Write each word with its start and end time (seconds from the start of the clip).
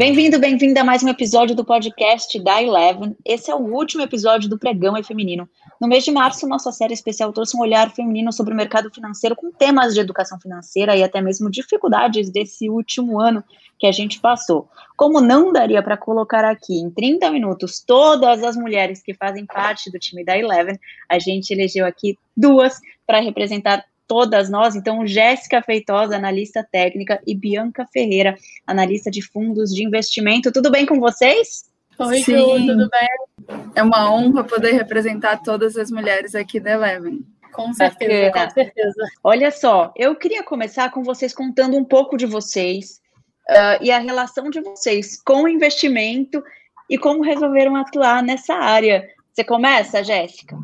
Bem-vindo, 0.00 0.38
bem-vinda 0.38 0.80
a 0.80 0.84
mais 0.84 1.02
um 1.02 1.10
episódio 1.10 1.54
do 1.54 1.62
podcast 1.62 2.42
da 2.42 2.62
Eleven. 2.62 3.14
Esse 3.22 3.50
é 3.50 3.54
o 3.54 3.58
último 3.58 4.02
episódio 4.02 4.48
do 4.48 4.58
Pregão 4.58 4.96
é 4.96 5.02
Feminino. 5.02 5.46
No 5.78 5.86
mês 5.86 6.06
de 6.06 6.10
março, 6.10 6.48
nossa 6.48 6.72
série 6.72 6.94
especial 6.94 7.30
trouxe 7.34 7.54
um 7.54 7.60
olhar 7.60 7.90
feminino 7.90 8.32
sobre 8.32 8.54
o 8.54 8.56
mercado 8.56 8.90
financeiro 8.90 9.36
com 9.36 9.52
temas 9.52 9.92
de 9.92 10.00
educação 10.00 10.40
financeira 10.40 10.96
e 10.96 11.02
até 11.02 11.20
mesmo 11.20 11.50
dificuldades 11.50 12.30
desse 12.30 12.70
último 12.70 13.20
ano 13.20 13.44
que 13.78 13.86
a 13.86 13.92
gente 13.92 14.18
passou. 14.20 14.70
Como 14.96 15.20
não 15.20 15.52
daria 15.52 15.82
para 15.82 15.98
colocar 15.98 16.46
aqui 16.46 16.80
em 16.80 16.90
30 16.90 17.30
minutos 17.30 17.84
todas 17.86 18.42
as 18.42 18.56
mulheres 18.56 19.02
que 19.02 19.12
fazem 19.12 19.44
parte 19.44 19.90
do 19.90 19.98
time 19.98 20.24
da 20.24 20.34
Eleven, 20.34 20.78
a 21.10 21.18
gente 21.18 21.50
elegeu 21.50 21.84
aqui 21.84 22.16
duas 22.34 22.80
para 23.06 23.20
representar 23.20 23.84
todas 24.10 24.50
nós. 24.50 24.74
Então, 24.74 25.06
Jéssica 25.06 25.62
Feitosa, 25.62 26.16
analista 26.16 26.66
técnica, 26.68 27.22
e 27.24 27.32
Bianca 27.32 27.86
Ferreira, 27.92 28.36
analista 28.66 29.08
de 29.08 29.22
fundos 29.22 29.72
de 29.72 29.84
investimento. 29.84 30.50
Tudo 30.50 30.68
bem 30.68 30.84
com 30.84 30.98
vocês? 30.98 31.70
Oi, 31.96 32.18
Sim. 32.18 32.32
Ju, 32.32 32.66
tudo 32.66 32.88
bem? 32.90 33.58
É 33.76 33.82
uma 33.84 34.12
honra 34.12 34.42
poder 34.42 34.72
representar 34.72 35.36
todas 35.44 35.76
as 35.76 35.92
mulheres 35.92 36.34
aqui 36.34 36.58
da 36.58 36.72
Eleven. 36.72 37.24
Com 37.52 37.72
certeza, 37.72 38.32
com 38.32 38.50
certeza. 38.50 39.04
Olha 39.22 39.52
só, 39.52 39.92
eu 39.94 40.16
queria 40.16 40.42
começar 40.42 40.90
com 40.90 41.04
vocês 41.04 41.32
contando 41.32 41.76
um 41.76 41.84
pouco 41.84 42.16
de 42.16 42.26
vocês, 42.26 43.00
uh, 43.48 43.78
e 43.80 43.92
a 43.92 43.98
relação 44.00 44.50
de 44.50 44.60
vocês 44.60 45.22
com 45.22 45.44
o 45.44 45.48
investimento 45.48 46.42
e 46.88 46.98
como 46.98 47.22
resolveram 47.22 47.76
atuar 47.76 48.24
nessa 48.24 48.54
área. 48.54 49.08
Você 49.32 49.44
começa, 49.44 50.02
Jéssica? 50.02 50.56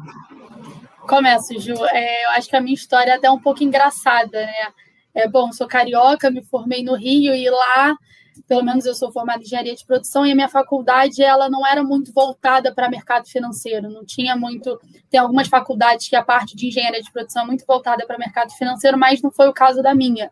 Começo, 1.07 1.59
Ju. 1.61 1.75
É, 1.87 2.25
eu 2.25 2.31
acho 2.31 2.49
que 2.49 2.57
a 2.57 2.61
minha 2.61 2.75
história 2.75 3.13
é 3.13 3.15
até 3.15 3.31
um 3.31 3.39
pouco 3.39 3.63
engraçada, 3.63 4.45
né? 4.45 4.73
É, 5.15 5.29
bom, 5.29 5.53
sou 5.53 5.67
carioca, 5.67 6.31
me 6.31 6.43
formei 6.43 6.83
no 6.83 6.95
Rio 6.95 7.35
e 7.35 7.49
lá, 7.49 7.97
pelo 8.47 8.63
menos 8.63 8.85
eu 8.85 8.95
sou 8.95 9.11
formada 9.11 9.41
em 9.41 9.47
engenharia 9.47 9.75
de 9.75 9.87
produção 9.87 10.27
e 10.27 10.33
a 10.33 10.35
minha 10.35 10.49
faculdade 10.49 11.23
ela 11.23 11.49
não 11.49 11.67
era 11.67 11.83
muito 11.83 12.13
voltada 12.13 12.75
para 12.75 12.91
mercado 12.91 13.27
financeiro, 13.27 13.89
não 13.89 14.05
tinha 14.05 14.37
muito. 14.37 14.79
Tem 15.09 15.19
algumas 15.19 15.49
faculdades 15.49 16.09
que 16.09 16.17
a 16.17 16.25
parte 16.25 16.57
de 16.57 16.67
engenharia 16.67 17.01
de 17.01 17.11
produção 17.11 17.45
é 17.45 17.47
muito 17.47 17.65
voltada 17.67 18.05
para 18.05 18.19
mercado 18.19 18.53
financeiro, 18.53 18.99
mas 18.99 19.23
não 19.23 19.31
foi 19.31 19.49
o 19.49 19.55
caso 19.55 19.83
da 19.83 19.95
minha. 19.95 20.31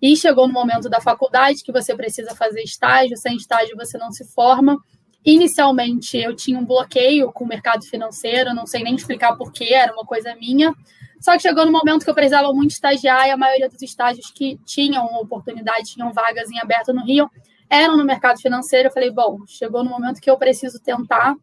E 0.00 0.16
chegou 0.16 0.46
no 0.46 0.54
momento 0.54 0.88
da 0.88 1.00
faculdade 1.00 1.62
que 1.62 1.72
você 1.72 1.94
precisa 1.94 2.34
fazer 2.34 2.62
estágio, 2.62 3.16
sem 3.16 3.36
estágio 3.36 3.76
você 3.76 3.98
não 3.98 4.12
se 4.12 4.24
forma. 4.32 4.78
Inicialmente 5.24 6.16
eu 6.16 6.34
tinha 6.34 6.58
um 6.58 6.64
bloqueio 6.64 7.30
com 7.32 7.44
o 7.44 7.48
mercado 7.48 7.84
financeiro, 7.86 8.54
não 8.54 8.66
sei 8.66 8.82
nem 8.82 8.96
explicar 8.96 9.36
porquê, 9.36 9.72
era 9.72 9.92
uma 9.92 10.04
coisa 10.04 10.34
minha. 10.34 10.74
Só 11.20 11.32
que 11.32 11.42
chegou 11.42 11.64
no 11.64 11.70
momento 11.70 12.02
que 12.04 12.10
eu 12.10 12.14
precisava 12.14 12.52
muito 12.52 12.72
estagiar 12.72 13.28
e 13.28 13.30
a 13.30 13.36
maioria 13.36 13.68
dos 13.68 13.80
estágios 13.80 14.30
que 14.32 14.58
tinham 14.64 15.06
oportunidade, 15.20 15.92
tinham 15.92 16.12
vagas 16.12 16.50
em 16.50 16.58
aberto 16.58 16.92
no 16.92 17.04
Rio, 17.04 17.30
eram 17.70 17.96
no 17.96 18.04
mercado 18.04 18.40
financeiro. 18.40 18.88
Eu 18.88 18.92
falei, 18.92 19.10
bom, 19.10 19.38
chegou 19.46 19.84
no 19.84 19.90
momento 19.90 20.20
que 20.20 20.28
eu 20.28 20.36
preciso 20.36 20.80
tentar 20.80 21.36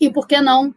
e 0.00 0.10
por 0.10 0.26
que 0.26 0.40
não? 0.40 0.74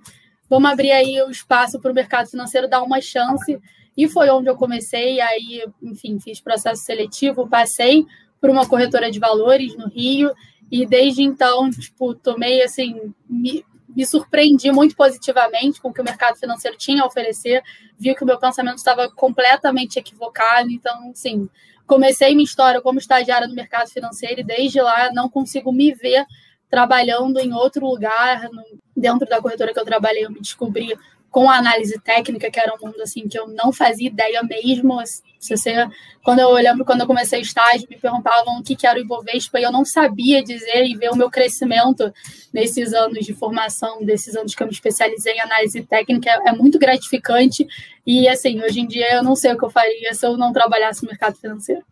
Vamos 0.49 0.70
abrir 0.70 0.92
aí 0.92 1.22
o 1.23 1.31
espaço 1.31 1.80
para 1.80 1.92
o 1.92 1.95
mercado 1.95 2.30
financeiro 2.30 2.70
dar 2.70 2.83
uma 2.83 3.02
chance. 3.02 3.59
E 3.97 4.08
foi 4.08 4.30
onde 4.30 4.49
eu 4.49 4.55
comecei, 4.55 5.22
aí, 5.22 5.66
enfim, 5.81 6.20
fiz 6.20 6.42
processo 6.42 6.83
seletivo, 6.83 7.47
passei 7.47 8.05
por 8.39 8.49
uma 8.49 8.67
corretora 8.67 9.09
de 9.09 9.17
valores 9.17 9.75
no 9.75 9.88
Rio, 9.88 10.31
e 10.71 10.85
desde 10.85 11.23
então, 11.23 11.69
tipo, 11.69 12.16
tomei, 12.16 12.63
assim, 12.63 13.13
me, 13.30 13.63
me 13.95 14.05
surpreendi 14.05 14.71
muito 14.71 14.95
positivamente 14.95 15.80
com 15.81 15.89
o 15.89 15.94
que 15.94 16.02
o 16.02 16.03
mercado 16.03 16.38
financeiro 16.38 16.77
tinha 16.77 17.03
a 17.03 17.05
oferecer, 17.05 17.61
vi 17.97 18.13
que 18.16 18.23
o 18.23 18.27
meu 18.27 18.39
pensamento 18.39 18.77
estava 18.77 19.09
completamente 19.09 19.97
equivocado, 19.97 20.69
então, 20.69 21.11
assim, 21.11 21.49
comecei 21.86 22.33
minha 22.33 22.43
história 22.43 22.81
como 22.81 22.99
estagiária 22.99 23.47
no 23.47 23.55
mercado 23.55 23.89
financeiro 23.89 24.41
e 24.41 24.43
desde 24.43 24.81
lá 24.81 25.11
não 25.13 25.30
consigo 25.30 25.71
me 25.71 25.93
ver 25.93 26.25
trabalhando 26.69 27.39
em 27.39 27.53
outro 27.53 27.86
lugar, 27.86 28.49
dentro 28.95 29.27
da 29.27 29.42
corretora 29.42 29.71
que 29.71 29.80
eu 29.80 29.86
trabalhei, 29.86 30.25
eu 30.25 30.31
me 30.31 30.42
descobri 30.42 30.98
com 31.30 31.49
a 31.49 31.58
análise 31.58 31.99
técnica, 31.99 32.49
que 32.49 32.59
era 32.59 32.73
um 32.73 32.86
mundo 32.86 33.02
assim 33.02 33.27
que 33.27 33.37
eu 33.37 33.48
não 33.48 33.71
fazia 33.73 34.08
ideia 34.08 34.42
mesmo. 34.42 34.98
Você, 35.40 35.88
quando 36.23 36.40
eu 36.40 36.52
lembro 36.54 36.86
quando 36.86 37.02
eu 37.02 37.08
comecei 37.08 37.42
estágio, 37.42 37.88
me 37.90 37.98
perguntavam 37.98 38.60
o 38.60 38.64
que, 38.64 38.76
que 38.76 38.88
era 38.88 38.98
o 38.98 39.02
Ibovespa 39.02 39.60
e 39.60 39.64
eu 39.64 39.72
não 39.72 39.86
sabia 39.86 40.44
dizer 40.44 40.86
e 40.86 40.96
ver 40.96 41.12
o 41.12 41.16
meu 41.16 41.30
crescimento 41.30 42.12
nesses 42.54 42.94
anos 42.94 43.26
de 43.26 43.34
formação, 43.34 44.04
desses 44.04 44.36
anos 44.36 44.56
que 44.56 44.64
eu 44.64 44.68
me 44.68 44.73
especializei 44.73 45.34
em 45.34 45.42
análise 45.42 45.84
técnica, 45.84 46.30
é, 46.30 46.50
é 46.50 46.52
muito 46.52 46.80
gratificante. 46.80 47.68
E 48.06 48.28
assim, 48.28 48.62
hoje 48.64 48.80
em 48.80 48.88
dia 48.88 49.14
eu 49.14 49.23
não 49.23 49.36
sei 49.36 49.54
o 49.54 49.58
que 49.58 49.66
eu 49.66 49.70
faria 49.70 50.14
se 50.14 50.26
eu 50.26 50.38
não 50.38 50.52
trabalhasse 50.52 51.04
no 51.04 51.10
mercado 51.10 51.36
financeiro. 51.36 51.84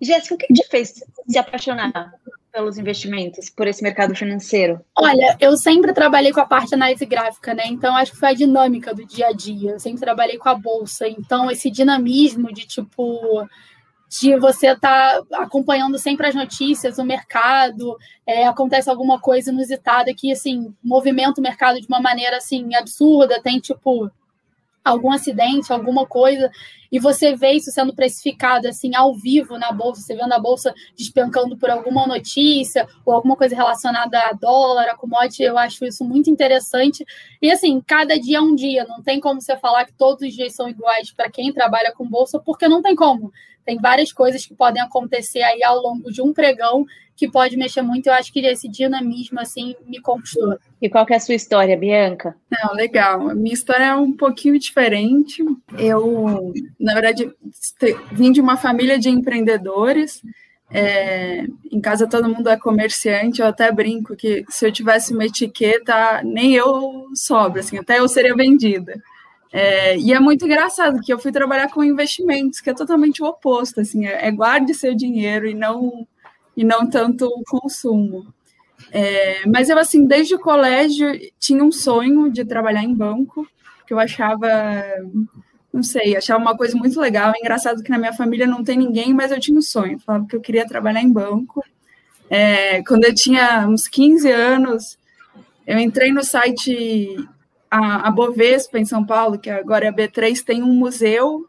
Jéssica, 0.00 0.34
o 0.34 0.38
que 0.38 0.52
te 0.52 0.66
fez 0.68 1.02
se 1.28 1.38
apaixonar 1.38 2.12
pelos 2.52 2.76
investimentos, 2.76 3.48
por 3.48 3.66
esse 3.66 3.82
mercado 3.82 4.14
financeiro? 4.14 4.80
Olha, 4.96 5.36
eu 5.40 5.56
sempre 5.56 5.92
trabalhei 5.92 6.32
com 6.32 6.40
a 6.40 6.46
parte 6.46 6.74
análise 6.74 7.06
gráfica, 7.06 7.54
né? 7.54 7.64
Então, 7.66 7.96
acho 7.96 8.12
que 8.12 8.18
foi 8.18 8.28
a 8.28 8.34
dinâmica 8.34 8.94
do 8.94 9.06
dia 9.06 9.28
a 9.28 9.32
dia. 9.32 9.72
Eu 9.72 9.80
sempre 9.80 10.00
trabalhei 10.00 10.36
com 10.36 10.48
a 10.48 10.54
bolsa. 10.54 11.08
Então, 11.08 11.50
esse 11.50 11.70
dinamismo 11.70 12.52
de 12.52 12.66
tipo. 12.66 13.46
De 14.20 14.36
você 14.36 14.72
estar 14.72 15.22
tá 15.22 15.42
acompanhando 15.42 15.96
sempre 15.96 16.26
as 16.26 16.34
notícias, 16.34 16.98
o 16.98 17.04
mercado, 17.04 17.96
é, 18.26 18.46
acontece 18.46 18.90
alguma 18.90 19.18
coisa 19.18 19.50
inusitada 19.50 20.12
que, 20.14 20.30
assim, 20.30 20.74
movimenta 20.84 21.40
o 21.40 21.42
mercado 21.42 21.80
de 21.80 21.86
uma 21.86 21.98
maneira, 21.98 22.36
assim, 22.36 22.74
absurda. 22.74 23.40
Tem, 23.40 23.58
tipo, 23.58 24.10
algum 24.84 25.12
acidente, 25.12 25.72
alguma 25.72 26.06
coisa, 26.06 26.50
e 26.90 26.98
você 26.98 27.34
vê 27.34 27.52
isso 27.52 27.70
sendo 27.70 27.94
precificado 27.94 28.68
assim 28.68 28.94
ao 28.94 29.14
vivo 29.14 29.58
na 29.58 29.72
bolsa, 29.72 30.02
você 30.02 30.14
vendo 30.14 30.32
a 30.32 30.38
bolsa 30.38 30.74
despencando 30.94 31.56
por 31.56 31.70
alguma 31.70 32.06
notícia 32.06 32.86
ou 33.06 33.14
alguma 33.14 33.34
coisa 33.34 33.56
relacionada 33.56 34.18
a 34.18 34.32
dólar, 34.32 34.88
a 34.90 34.96
commodity, 34.96 35.42
eu 35.42 35.56
acho 35.56 35.86
isso 35.86 36.04
muito 36.04 36.28
interessante. 36.28 37.04
E 37.40 37.50
assim, 37.50 37.80
cada 37.80 38.18
dia 38.18 38.38
é 38.38 38.40
um 38.40 38.54
dia, 38.54 38.84
não 38.84 39.02
tem 39.02 39.20
como 39.20 39.40
você 39.40 39.56
falar 39.56 39.86
que 39.86 39.94
todos 39.94 40.28
os 40.28 40.34
dias 40.34 40.54
são 40.54 40.68
iguais 40.68 41.10
para 41.10 41.30
quem 41.30 41.52
trabalha 41.52 41.92
com 41.92 42.06
bolsa, 42.06 42.38
porque 42.38 42.68
não 42.68 42.82
tem 42.82 42.94
como. 42.94 43.32
Tem 43.64 43.78
várias 43.78 44.12
coisas 44.12 44.44
que 44.44 44.54
podem 44.54 44.82
acontecer 44.82 45.42
aí 45.42 45.62
ao 45.62 45.80
longo 45.80 46.10
de 46.10 46.20
um 46.20 46.32
pregão 46.32 46.84
que 47.22 47.30
pode 47.30 47.56
mexer 47.56 47.82
muito. 47.82 48.08
Eu 48.08 48.14
acho 48.14 48.32
que 48.32 48.40
esse 48.40 48.68
dinamismo, 48.68 49.38
assim, 49.38 49.76
me 49.86 50.00
conquistou. 50.00 50.58
E 50.80 50.88
qual 50.88 51.06
que 51.06 51.12
é 51.12 51.16
a 51.16 51.20
sua 51.20 51.36
história, 51.36 51.76
Bianca? 51.78 52.34
Não, 52.50 52.74
legal. 52.74 53.30
A 53.30 53.34
minha 53.34 53.54
história 53.54 53.84
é 53.84 53.94
um 53.94 54.12
pouquinho 54.12 54.58
diferente. 54.58 55.40
Eu, 55.78 56.52
na 56.80 56.94
verdade, 56.94 57.32
vim 58.10 58.32
de 58.32 58.40
uma 58.40 58.56
família 58.56 58.98
de 58.98 59.08
empreendedores. 59.08 60.20
É, 60.68 61.44
em 61.70 61.80
casa 61.80 62.08
todo 62.08 62.28
mundo 62.28 62.48
é 62.48 62.56
comerciante, 62.56 63.40
eu 63.40 63.46
até 63.46 63.70
brinco 63.70 64.16
que 64.16 64.42
se 64.48 64.66
eu 64.66 64.72
tivesse 64.72 65.12
uma 65.12 65.26
etiqueta, 65.26 66.22
nem 66.24 66.54
eu 66.54 67.08
sobra, 67.14 67.60
assim, 67.60 67.78
até 67.78 67.98
eu 67.98 68.08
seria 68.08 68.34
vendida. 68.34 69.00
É, 69.52 69.98
e 69.98 70.12
é 70.14 70.18
muito 70.18 70.46
engraçado 70.46 70.98
que 71.00 71.12
eu 71.12 71.18
fui 71.18 71.30
trabalhar 71.30 71.70
com 71.70 71.84
investimentos, 71.84 72.60
que 72.60 72.70
é 72.70 72.74
totalmente 72.74 73.22
o 73.22 73.26
oposto, 73.26 73.80
assim, 73.80 74.06
é, 74.06 74.26
é 74.26 74.30
guarde 74.30 74.74
seu 74.74 74.94
dinheiro 74.94 75.46
e 75.46 75.54
não 75.54 76.06
e 76.56 76.64
não 76.64 76.88
tanto 76.88 77.26
o 77.26 77.42
consumo. 77.44 78.26
É, 78.90 79.46
mas 79.46 79.68
eu, 79.68 79.78
assim, 79.78 80.06
desde 80.06 80.34
o 80.34 80.40
colégio 80.40 81.08
tinha 81.38 81.62
um 81.62 81.72
sonho 81.72 82.30
de 82.30 82.44
trabalhar 82.44 82.82
em 82.82 82.94
banco, 82.94 83.46
que 83.86 83.94
eu 83.94 83.98
achava, 83.98 84.48
não 85.72 85.82
sei, 85.82 86.16
achava 86.16 86.40
uma 86.40 86.56
coisa 86.56 86.76
muito 86.76 87.00
legal. 87.00 87.32
É 87.34 87.38
engraçado 87.38 87.82
que 87.82 87.90
na 87.90 87.98
minha 87.98 88.12
família 88.12 88.46
não 88.46 88.64
tem 88.64 88.76
ninguém, 88.76 89.14
mas 89.14 89.30
eu 89.30 89.40
tinha 89.40 89.58
um 89.58 89.62
sonho, 89.62 89.98
falava 89.98 90.26
que 90.26 90.36
eu 90.36 90.40
queria 90.40 90.66
trabalhar 90.66 91.02
em 91.02 91.12
banco. 91.12 91.64
É, 92.28 92.82
quando 92.84 93.04
eu 93.04 93.14
tinha 93.14 93.66
uns 93.68 93.88
15 93.88 94.30
anos, 94.30 94.98
eu 95.66 95.78
entrei 95.78 96.12
no 96.12 96.24
site 96.24 97.16
a, 97.70 98.08
a 98.08 98.10
Bovespa, 98.10 98.78
em 98.78 98.84
São 98.84 99.04
Paulo, 99.04 99.38
que 99.38 99.50
agora 99.50 99.86
é 99.86 99.88
a 99.88 99.92
B3, 99.92 100.42
tem 100.42 100.62
um 100.62 100.74
museu 100.74 101.48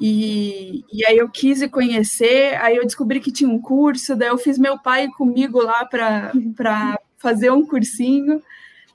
e, 0.00 0.84
e 0.92 1.04
aí 1.06 1.16
eu 1.16 1.28
quis 1.28 1.66
conhecer, 1.70 2.54
aí 2.60 2.76
eu 2.76 2.84
descobri 2.84 3.20
que 3.20 3.32
tinha 3.32 3.48
um 3.48 3.60
curso, 3.60 4.14
daí 4.14 4.28
eu 4.28 4.38
fiz 4.38 4.58
meu 4.58 4.78
pai 4.78 5.08
comigo 5.08 5.62
lá 5.62 5.84
para 5.84 6.98
fazer 7.16 7.50
um 7.50 7.64
cursinho, 7.64 8.42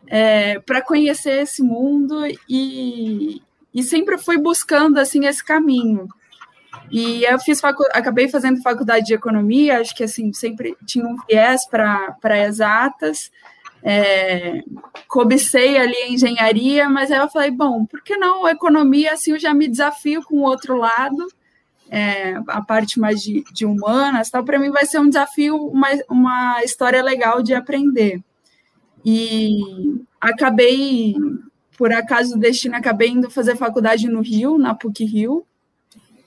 é, 0.07 0.59
para 0.59 0.81
conhecer 0.81 1.41
esse 1.41 1.63
mundo 1.63 2.23
e, 2.47 3.41
e 3.73 3.83
sempre 3.83 4.17
fui 4.17 4.37
buscando 4.37 4.99
assim 4.99 5.25
esse 5.25 5.43
caminho. 5.43 6.07
E 6.91 7.23
eu 7.23 7.39
fiz 7.39 7.59
facu 7.59 7.83
acabei 7.93 8.27
fazendo 8.27 8.61
faculdade 8.61 9.05
de 9.05 9.13
economia, 9.13 9.79
acho 9.79 9.95
que 9.95 10.03
assim 10.03 10.31
sempre 10.33 10.75
tinha 10.85 11.05
um 11.05 11.15
viés 11.27 11.65
para 11.67 12.45
exatas, 12.45 13.31
é, 13.83 14.63
cobicei 15.07 15.77
ali 15.77 15.95
a 15.95 16.09
engenharia, 16.09 16.87
mas 16.87 17.11
aí 17.11 17.19
eu 17.19 17.29
falei, 17.29 17.51
bom, 17.51 17.85
por 17.85 18.03
que 18.03 18.15
não 18.17 18.47
economia, 18.47 19.13
assim 19.13 19.31
eu 19.31 19.39
já 19.39 19.53
me 19.53 19.67
desafio 19.67 20.23
com 20.23 20.37
o 20.37 20.43
outro 20.43 20.77
lado, 20.77 21.27
é, 21.89 22.35
a 22.47 22.61
parte 22.61 22.99
mais 22.99 23.21
de, 23.21 23.43
de 23.51 23.65
humanas, 23.65 24.29
tal, 24.29 24.43
para 24.43 24.59
mim 24.59 24.69
vai 24.69 24.85
ser 24.85 24.99
um 24.99 25.09
desafio, 25.09 25.57
uma, 25.57 25.87
uma 26.09 26.63
história 26.63 27.01
legal 27.01 27.41
de 27.41 27.53
aprender. 27.53 28.21
E 29.03 29.57
acabei, 30.19 31.15
por 31.77 31.91
acaso 31.91 32.35
do 32.35 32.39
destino, 32.39 32.75
acabei 32.75 33.09
indo 33.09 33.29
fazer 33.29 33.57
faculdade 33.57 34.07
no 34.07 34.21
Rio, 34.21 34.57
na 34.57 34.75
PUC 34.75 35.03
Rio, 35.03 35.45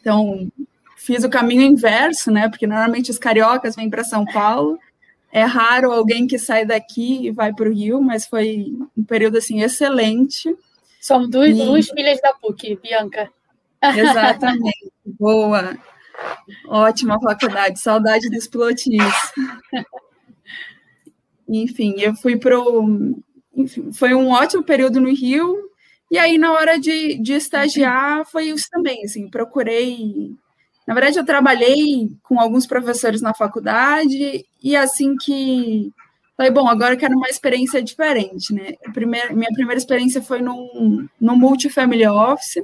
então 0.00 0.50
fiz 0.96 1.22
o 1.22 1.30
caminho 1.30 1.62
inverso, 1.62 2.30
né, 2.30 2.48
porque 2.48 2.66
normalmente 2.66 3.10
os 3.10 3.18
cariocas 3.18 3.76
vêm 3.76 3.88
para 3.88 4.04
São 4.04 4.24
Paulo, 4.24 4.78
é 5.34 5.42
raro 5.42 5.90
alguém 5.90 6.28
que 6.28 6.38
sai 6.38 6.64
daqui 6.64 7.26
e 7.26 7.30
vai 7.32 7.52
para 7.52 7.68
o 7.68 7.72
Rio, 7.72 8.00
mas 8.00 8.24
foi 8.24 8.72
um 8.96 9.02
período 9.02 9.36
assim 9.36 9.62
excelente. 9.62 10.56
Somos 11.00 11.28
duas, 11.28 11.50
e... 11.50 11.54
duas 11.54 11.88
filhas 11.88 12.20
da 12.20 12.32
PUC, 12.34 12.78
Bianca. 12.80 13.28
Exatamente, 13.82 14.92
boa. 15.04 15.76
Ótima 16.68 17.20
faculdade, 17.20 17.80
saudade 17.80 18.30
dos 18.30 18.46
pilotinhos. 18.46 19.12
Enfim, 21.48 21.96
eu 21.98 22.14
fui 22.14 22.36
para 22.36 22.54
Foi 23.92 24.14
um 24.14 24.30
ótimo 24.30 24.62
período 24.62 25.00
no 25.00 25.12
Rio, 25.12 25.68
e 26.12 26.16
aí 26.16 26.38
na 26.38 26.52
hora 26.52 26.78
de, 26.78 27.18
de 27.18 27.32
estagiar 27.32 28.24
foi 28.24 28.44
isso 28.44 28.68
também, 28.70 29.02
assim, 29.04 29.28
procurei 29.28 30.32
na 30.86 30.94
verdade, 30.94 31.18
eu 31.18 31.24
trabalhei 31.24 32.10
com 32.22 32.38
alguns 32.38 32.66
professores 32.66 33.22
na 33.22 33.32
faculdade 33.32 34.44
e 34.62 34.76
assim 34.76 35.16
que 35.16 35.90
falei, 36.36 36.52
bom, 36.52 36.68
agora 36.68 36.94
eu 36.94 36.98
quero 36.98 37.16
uma 37.16 37.28
experiência 37.28 37.82
diferente, 37.82 38.52
né? 38.52 38.74
Primeira, 38.92 39.32
minha 39.32 39.50
primeira 39.52 39.78
experiência 39.78 40.20
foi 40.20 40.42
num, 40.42 41.08
num 41.18 41.36
multifamily 41.36 42.06
office, 42.06 42.62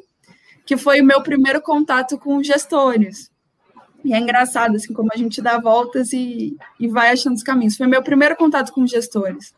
que 0.66 0.76
foi 0.76 1.00
o 1.00 1.04
meu 1.04 1.22
primeiro 1.22 1.62
contato 1.62 2.18
com 2.18 2.42
gestores. 2.42 3.30
E 4.04 4.12
é 4.12 4.18
engraçado, 4.18 4.76
assim, 4.76 4.92
como 4.92 5.10
a 5.12 5.16
gente 5.16 5.40
dá 5.40 5.58
voltas 5.58 6.12
e, 6.12 6.56
e 6.78 6.88
vai 6.88 7.10
achando 7.10 7.36
os 7.36 7.42
caminhos. 7.42 7.76
Foi 7.76 7.86
meu 7.86 8.02
primeiro 8.02 8.36
contato 8.36 8.72
com 8.72 8.86
gestores. 8.86 9.54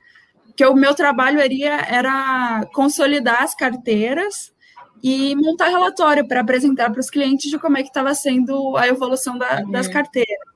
Que 0.57 0.65
o 0.67 0.75
meu 0.75 0.95
trabalho 0.95 1.41
era, 1.41 1.87
era 1.87 2.67
consolidar 2.73 3.43
as 3.43 3.55
carteiras 3.55 4.52
e 5.03 5.35
montar 5.35 5.69
relatório 5.69 6.27
para 6.27 6.41
apresentar 6.41 6.91
para 6.91 7.01
os 7.01 7.11
clientes 7.11 7.51
de 7.51 7.59
como 7.59 7.77
é 7.77 7.83
que 7.83 7.89
estava 7.89 8.15
sendo 8.15 8.77
a 8.77 8.87
evolução 8.87 9.37
da, 9.37 9.61
uhum. 9.61 9.71
das 9.71 9.89
carteiras. 9.89 10.53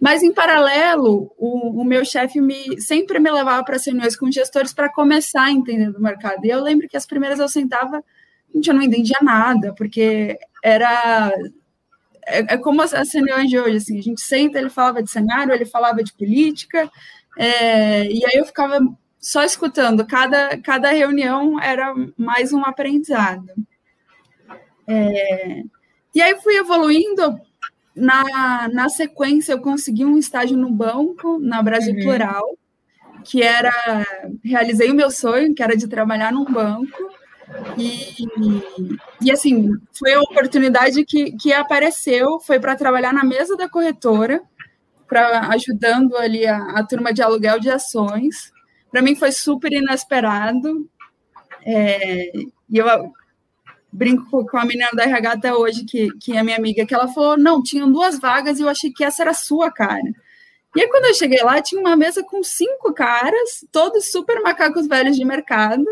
Mas, 0.00 0.22
em 0.22 0.32
paralelo, 0.32 1.30
o, 1.36 1.80
o 1.80 1.84
meu 1.84 2.04
chefe 2.04 2.40
me, 2.40 2.80
sempre 2.80 3.20
me 3.20 3.30
levava 3.30 3.62
para 3.62 3.76
reuniões 3.76 4.16
com 4.16 4.30
gestores 4.30 4.72
para 4.72 4.90
começar 4.90 5.44
a 5.44 5.52
entender 5.52 5.92
do 5.92 6.00
mercado. 6.00 6.44
E 6.44 6.48
eu 6.48 6.62
lembro 6.62 6.88
que 6.88 6.96
as 6.96 7.06
primeiras 7.06 7.38
eu 7.38 7.48
sentava, 7.48 8.02
gente, 8.54 8.68
eu 8.68 8.74
não 8.74 8.82
entendia 8.82 9.18
nada, 9.22 9.74
porque 9.74 10.38
era 10.64 11.32
é, 12.26 12.54
é, 12.54 12.56
como 12.56 12.82
as, 12.82 12.94
as 12.94 13.12
reuniões 13.12 13.48
de 13.48 13.58
hoje, 13.58 13.76
assim, 13.76 13.98
a 13.98 14.02
gente 14.02 14.20
senta, 14.20 14.58
ele 14.58 14.70
falava 14.70 15.02
de 15.02 15.10
cenário, 15.10 15.52
ele 15.52 15.64
falava 15.64 16.02
de 16.02 16.12
política, 16.12 16.90
é, 17.38 18.04
e 18.04 18.24
aí 18.24 18.38
eu 18.38 18.44
ficava 18.44 18.78
só 19.20 19.42
escutando, 19.44 20.06
cada, 20.06 20.58
cada 20.58 20.90
reunião 20.90 21.60
era 21.60 21.94
mais 22.16 22.52
um 22.52 22.64
aprendizado. 22.64 23.46
É, 24.86 25.62
e 26.14 26.20
aí 26.20 26.40
fui 26.40 26.56
evoluindo. 26.56 27.40
Na, 27.94 28.68
na 28.72 28.88
sequência, 28.88 29.52
eu 29.52 29.60
consegui 29.60 30.04
um 30.04 30.16
estágio 30.16 30.56
no 30.56 30.70
banco, 30.70 31.38
na 31.38 31.62
Brasil 31.62 31.94
uhum. 31.94 32.00
Plural, 32.00 32.58
que 33.24 33.42
era. 33.42 33.72
Realizei 34.42 34.90
o 34.90 34.94
meu 34.94 35.10
sonho, 35.10 35.54
que 35.54 35.62
era 35.62 35.76
de 35.76 35.86
trabalhar 35.86 36.32
num 36.32 36.44
banco. 36.44 37.12
E, 37.76 38.26
e 39.20 39.30
assim, 39.30 39.70
foi 39.98 40.14
a 40.14 40.20
oportunidade 40.20 41.04
que, 41.04 41.32
que 41.32 41.52
apareceu, 41.52 42.40
foi 42.40 42.58
para 42.58 42.76
trabalhar 42.76 43.12
na 43.12 43.24
mesa 43.24 43.56
da 43.56 43.68
corretora, 43.68 44.42
para 45.06 45.48
ajudando 45.48 46.16
ali 46.16 46.46
a, 46.46 46.56
a 46.78 46.86
turma 46.86 47.12
de 47.12 47.22
aluguel 47.22 47.60
de 47.60 47.70
ações. 47.70 48.50
Para 48.90 49.02
mim 49.02 49.14
foi 49.14 49.32
super 49.32 49.72
inesperado. 49.72 50.88
É, 51.64 52.32
e 52.70 52.78
eu 52.78 52.86
brinco 53.92 54.46
com 54.46 54.56
a 54.56 54.64
menina 54.64 54.88
da 54.94 55.04
RH 55.04 55.32
até 55.32 55.54
hoje, 55.54 55.84
que, 55.84 56.10
que 56.18 56.36
é 56.36 56.42
minha 56.42 56.56
amiga, 56.56 56.86
que 56.86 56.94
ela 56.94 57.08
falou: 57.08 57.36
não, 57.36 57.62
tinham 57.62 57.92
duas 57.92 58.18
vagas 58.18 58.58
e 58.58 58.62
eu 58.62 58.68
achei 58.68 58.90
que 58.90 59.04
essa 59.04 59.22
era 59.22 59.32
a 59.32 59.34
sua 59.34 59.70
cara. 59.70 60.12
E 60.74 60.80
aí, 60.80 60.88
quando 60.88 61.04
eu 61.04 61.14
cheguei 61.14 61.42
lá, 61.42 61.60
tinha 61.60 61.80
uma 61.80 61.94
mesa 61.94 62.24
com 62.24 62.42
cinco 62.42 62.94
caras, 62.94 63.64
todos 63.70 64.10
super 64.10 64.40
macacos 64.40 64.86
velhos 64.86 65.16
de 65.16 65.24
mercado. 65.24 65.84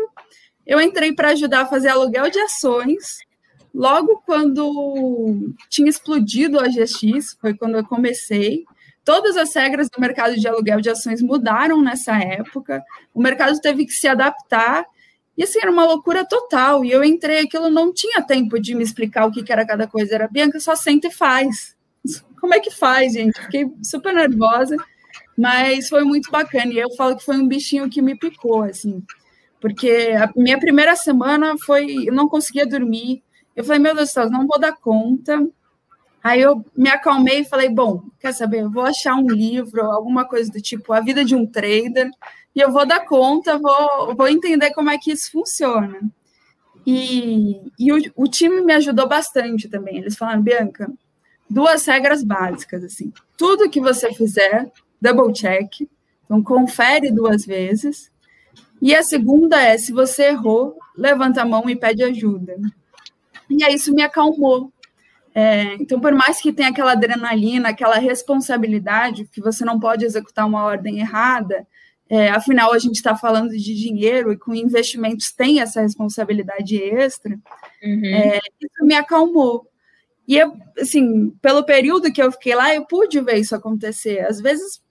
Eu 0.65 0.81
entrei 0.81 1.13
para 1.13 1.29
ajudar 1.29 1.61
a 1.61 1.65
fazer 1.67 1.89
aluguel 1.89 2.31
de 2.31 2.39
ações. 2.39 3.19
Logo 3.73 4.21
quando 4.25 5.53
tinha 5.69 5.89
explodido 5.89 6.59
a 6.59 6.67
GX, 6.67 7.37
foi 7.39 7.53
quando 7.53 7.77
eu 7.77 7.85
comecei. 7.85 8.65
Todas 9.05 9.37
as 9.37 9.53
regras 9.55 9.89
do 9.89 10.01
mercado 10.01 10.35
de 10.35 10.47
aluguel 10.47 10.81
de 10.81 10.89
ações 10.89 11.21
mudaram 11.21 11.81
nessa 11.81 12.17
época. 12.17 12.83
O 13.13 13.21
mercado 13.21 13.59
teve 13.61 13.85
que 13.85 13.93
se 13.93 14.07
adaptar 14.07 14.85
e 15.41 15.43
assim, 15.43 15.57
era 15.59 15.71
uma 15.71 15.87
loucura 15.87 16.23
total. 16.23 16.85
E 16.85 16.91
eu 16.91 17.03
entrei, 17.03 17.39
aquilo 17.39 17.67
não 17.71 17.91
tinha 17.91 18.21
tempo 18.21 18.59
de 18.59 18.75
me 18.75 18.83
explicar 18.83 19.25
o 19.25 19.31
que, 19.31 19.41
que 19.41 19.51
era 19.51 19.65
cada 19.65 19.87
coisa. 19.87 20.13
Era, 20.13 20.27
Bianca, 20.27 20.59
só 20.59 20.75
senta 20.75 21.07
e 21.07 21.11
faz. 21.11 21.75
Como 22.39 22.53
é 22.53 22.59
que 22.59 22.69
faz, 22.69 23.13
gente? 23.13 23.41
Fiquei 23.41 23.65
super 23.81 24.13
nervosa, 24.13 24.77
mas 25.35 25.89
foi 25.89 26.03
muito 26.03 26.29
bacana. 26.29 26.71
E 26.71 26.77
eu 26.77 26.91
falo 26.91 27.17
que 27.17 27.25
foi 27.25 27.37
um 27.37 27.47
bichinho 27.47 27.89
que 27.89 28.03
me 28.03 28.15
picou, 28.15 28.61
assim. 28.61 29.03
Porque 29.59 30.13
a 30.15 30.29
minha 30.39 30.59
primeira 30.59 30.95
semana 30.95 31.55
foi. 31.65 32.07
Eu 32.07 32.13
não 32.13 32.29
conseguia 32.29 32.67
dormir. 32.67 33.23
Eu 33.55 33.63
falei, 33.63 33.79
meu 33.79 33.95
Deus 33.95 34.09
do 34.09 34.13
céu, 34.13 34.29
não 34.29 34.45
vou 34.45 34.59
dar 34.59 34.73
conta. 34.73 35.43
Aí 36.23 36.39
eu 36.39 36.63
me 36.77 36.89
acalmei 36.89 37.39
e 37.39 37.45
falei, 37.45 37.67
bom, 37.67 38.03
quer 38.19 38.31
saber? 38.31 38.59
Eu 38.59 38.69
vou 38.69 38.83
achar 38.83 39.15
um 39.15 39.27
livro, 39.27 39.81
alguma 39.81 40.23
coisa 40.23 40.51
do 40.51 40.61
tipo 40.61 40.93
A 40.93 40.99
Vida 40.99 41.25
de 41.25 41.33
um 41.33 41.47
Trader 41.47 42.11
e 42.55 42.59
eu 42.59 42.71
vou 42.71 42.85
dar 42.85 43.05
conta, 43.05 43.57
vou, 43.57 44.15
vou 44.15 44.27
entender 44.27 44.71
como 44.71 44.89
é 44.89 44.97
que 44.97 45.11
isso 45.11 45.31
funciona. 45.31 45.99
E, 46.85 47.61
e 47.77 47.93
o, 47.93 48.01
o 48.15 48.27
time 48.27 48.61
me 48.61 48.73
ajudou 48.73 49.07
bastante 49.07 49.69
também. 49.69 49.99
Eles 49.99 50.17
falaram, 50.17 50.41
Bianca, 50.41 50.91
duas 51.49 51.85
regras 51.85 52.23
básicas, 52.23 52.83
assim. 52.83 53.13
Tudo 53.37 53.69
que 53.69 53.79
você 53.79 54.13
fizer, 54.13 54.71
double 55.01 55.33
check. 55.33 55.87
Então, 56.25 56.41
confere 56.43 57.11
duas 57.11 57.45
vezes. 57.45 58.11
E 58.81 58.95
a 58.95 59.03
segunda 59.03 59.61
é, 59.61 59.77
se 59.77 59.91
você 59.91 60.29
errou, 60.29 60.77
levanta 60.97 61.41
a 61.41 61.45
mão 61.45 61.69
e 61.69 61.75
pede 61.75 62.03
ajuda. 62.03 62.57
E 63.49 63.63
aí 63.63 63.75
isso 63.75 63.93
me 63.93 64.01
acalmou. 64.01 64.71
É, 65.33 65.75
então, 65.75 65.99
por 65.99 66.13
mais 66.13 66.41
que 66.41 66.51
tenha 66.51 66.69
aquela 66.69 66.93
adrenalina, 66.93 67.69
aquela 67.69 67.97
responsabilidade, 67.97 69.29
que 69.31 69.39
você 69.39 69.63
não 69.63 69.79
pode 69.79 70.03
executar 70.03 70.45
uma 70.45 70.63
ordem 70.63 70.99
errada, 70.99 71.65
é, 72.13 72.29
afinal, 72.29 72.73
a 72.73 72.77
gente 72.77 72.95
está 72.95 73.15
falando 73.15 73.51
de 73.51 73.73
dinheiro 73.73 74.33
e 74.33 74.37
com 74.37 74.53
investimentos 74.53 75.31
tem 75.31 75.61
essa 75.61 75.79
responsabilidade 75.79 76.75
extra. 76.75 77.39
Uhum. 77.81 78.05
É, 78.05 78.37
isso 78.59 78.85
me 78.85 78.93
acalmou. 78.93 79.65
E, 80.27 80.37
assim, 80.77 81.29
pelo 81.41 81.63
período 81.63 82.11
que 82.11 82.21
eu 82.21 82.29
fiquei 82.29 82.53
lá, 82.53 82.75
eu 82.75 82.85
pude 82.85 83.21
ver 83.21 83.37
isso 83.37 83.55
acontecer. 83.55 84.25
Às 84.25 84.41
vezes, 84.41 84.81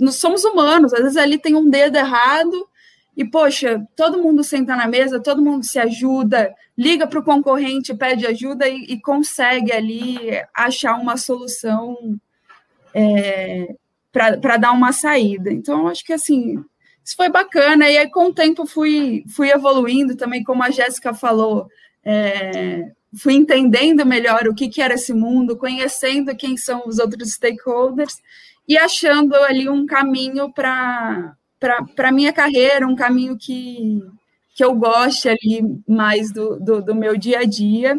nós 0.00 0.14
somos 0.14 0.44
humanos, 0.44 0.94
às 0.94 1.00
vezes 1.00 1.18
ali 1.18 1.36
tem 1.36 1.54
um 1.54 1.68
dedo 1.68 1.98
errado 1.98 2.66
e, 3.14 3.22
poxa, 3.22 3.86
todo 3.94 4.22
mundo 4.22 4.42
senta 4.42 4.74
na 4.74 4.88
mesa, 4.88 5.22
todo 5.22 5.42
mundo 5.42 5.66
se 5.66 5.78
ajuda, 5.78 6.54
liga 6.76 7.06
para 7.06 7.20
o 7.20 7.24
concorrente, 7.24 7.94
pede 7.94 8.26
ajuda 8.26 8.66
e, 8.66 8.84
e, 8.84 8.98
consegue 8.98 9.70
ali 9.72 10.18
achar 10.54 10.94
uma 10.94 11.18
solução 11.18 12.18
é, 12.94 13.76
para 14.12 14.56
dar 14.58 14.72
uma 14.72 14.92
saída. 14.92 15.50
Então, 15.50 15.88
acho 15.88 16.04
que 16.04 16.12
assim, 16.12 16.62
isso 17.04 17.16
foi 17.16 17.28
bacana. 17.28 17.88
E 17.88 17.96
aí, 17.96 18.10
com 18.10 18.26
o 18.26 18.34
tempo, 18.34 18.66
fui, 18.66 19.24
fui 19.34 19.50
evoluindo 19.50 20.16
também, 20.16 20.44
como 20.44 20.62
a 20.62 20.70
Jéssica 20.70 21.14
falou, 21.14 21.66
é, 22.04 22.90
fui 23.16 23.34
entendendo 23.34 24.04
melhor 24.06 24.46
o 24.46 24.54
que, 24.54 24.68
que 24.68 24.82
era 24.82 24.94
esse 24.94 25.12
mundo, 25.12 25.56
conhecendo 25.56 26.36
quem 26.36 26.56
são 26.56 26.84
os 26.86 26.98
outros 26.98 27.32
stakeholders 27.32 28.16
e 28.68 28.76
achando 28.78 29.34
ali 29.34 29.68
um 29.68 29.86
caminho 29.86 30.52
para 30.52 31.34
a 31.98 32.12
minha 32.12 32.32
carreira, 32.32 32.86
um 32.86 32.96
caminho 32.96 33.36
que, 33.36 34.00
que 34.54 34.64
eu 34.64 34.74
goste 34.74 35.28
ali 35.28 35.62
mais 35.88 36.32
do, 36.32 36.58
do, 36.60 36.82
do 36.82 36.94
meu 36.94 37.16
dia 37.16 37.40
a 37.40 37.44
dia 37.44 37.98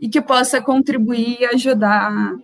e 0.00 0.08
que 0.08 0.20
possa 0.20 0.60
contribuir 0.60 1.40
e 1.40 1.46
ajudar 1.46 2.34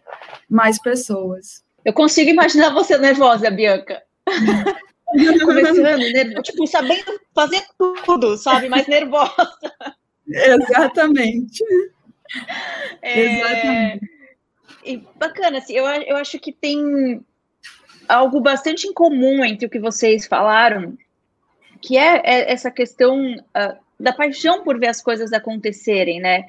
mais 0.49 0.81
pessoas. 0.81 1.65
Eu 1.85 1.93
consigo 1.93 2.31
imaginar 2.31 2.71
você 2.71 2.97
nervosa, 2.99 3.51
Bianca. 3.51 4.03
Começando, 5.45 6.13
né? 6.13 6.43
tipo, 6.43 6.67
sabendo 6.67 7.21
fazer 7.35 7.63
tudo, 8.05 8.37
sabe? 8.37 8.69
Mas 8.69 8.87
nervosa. 8.89 9.53
Exatamente. 10.27 11.63
É... 13.03 13.21
Exatamente. 13.21 14.11
E 14.85 14.97
bacana, 15.17 15.59
assim, 15.59 15.75
eu, 15.75 15.85
eu 15.87 16.17
acho 16.17 16.39
que 16.39 16.53
tem 16.53 17.25
algo 18.09 18.41
bastante 18.41 18.87
em 18.87 18.93
comum 18.93 19.45
entre 19.45 19.67
o 19.67 19.71
que 19.71 19.79
vocês 19.79 20.27
falaram, 20.27 20.97
que 21.81 21.97
é, 21.97 22.21
é 22.25 22.53
essa 22.53 22.71
questão 22.71 23.35
uh, 23.35 23.77
da 23.99 24.13
paixão 24.13 24.63
por 24.63 24.79
ver 24.79 24.89
as 24.89 25.01
coisas 25.01 25.33
acontecerem, 25.33 26.21
né? 26.21 26.45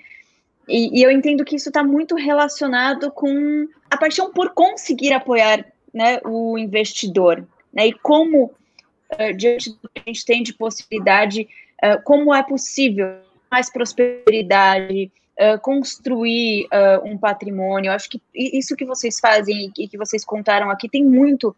E, 0.67 0.99
e 0.99 1.03
eu 1.03 1.11
entendo 1.11 1.45
que 1.45 1.55
isso 1.55 1.69
está 1.69 1.83
muito 1.83 2.15
relacionado 2.15 3.11
com 3.11 3.67
a 3.89 3.97
paixão 3.97 4.31
por 4.31 4.53
conseguir 4.53 5.13
apoiar 5.13 5.65
né, 5.93 6.19
o 6.25 6.57
investidor. 6.57 7.45
Né, 7.73 7.87
e 7.87 7.93
como, 7.93 8.45
uh, 8.45 9.37
diante 9.37 9.69
do 9.69 9.89
que 9.89 10.01
a 10.05 10.09
gente 10.09 10.25
tem 10.25 10.43
de 10.43 10.53
possibilidade, 10.53 11.47
uh, 11.83 12.01
como 12.03 12.33
é 12.33 12.43
possível 12.43 13.17
mais 13.51 13.71
prosperidade, 13.71 15.11
uh, 15.39 15.59
construir 15.61 16.67
um 17.03 17.17
patrimônio. 17.17 17.89
Eu 17.89 17.93
acho 17.93 18.09
que 18.09 18.21
isso 18.33 18.75
que 18.75 18.85
vocês 18.85 19.19
fazem 19.19 19.71
e 19.77 19.87
que 19.87 19.97
vocês 19.97 20.25
contaram 20.25 20.69
aqui 20.69 20.89
tem 20.89 21.05
muito 21.05 21.55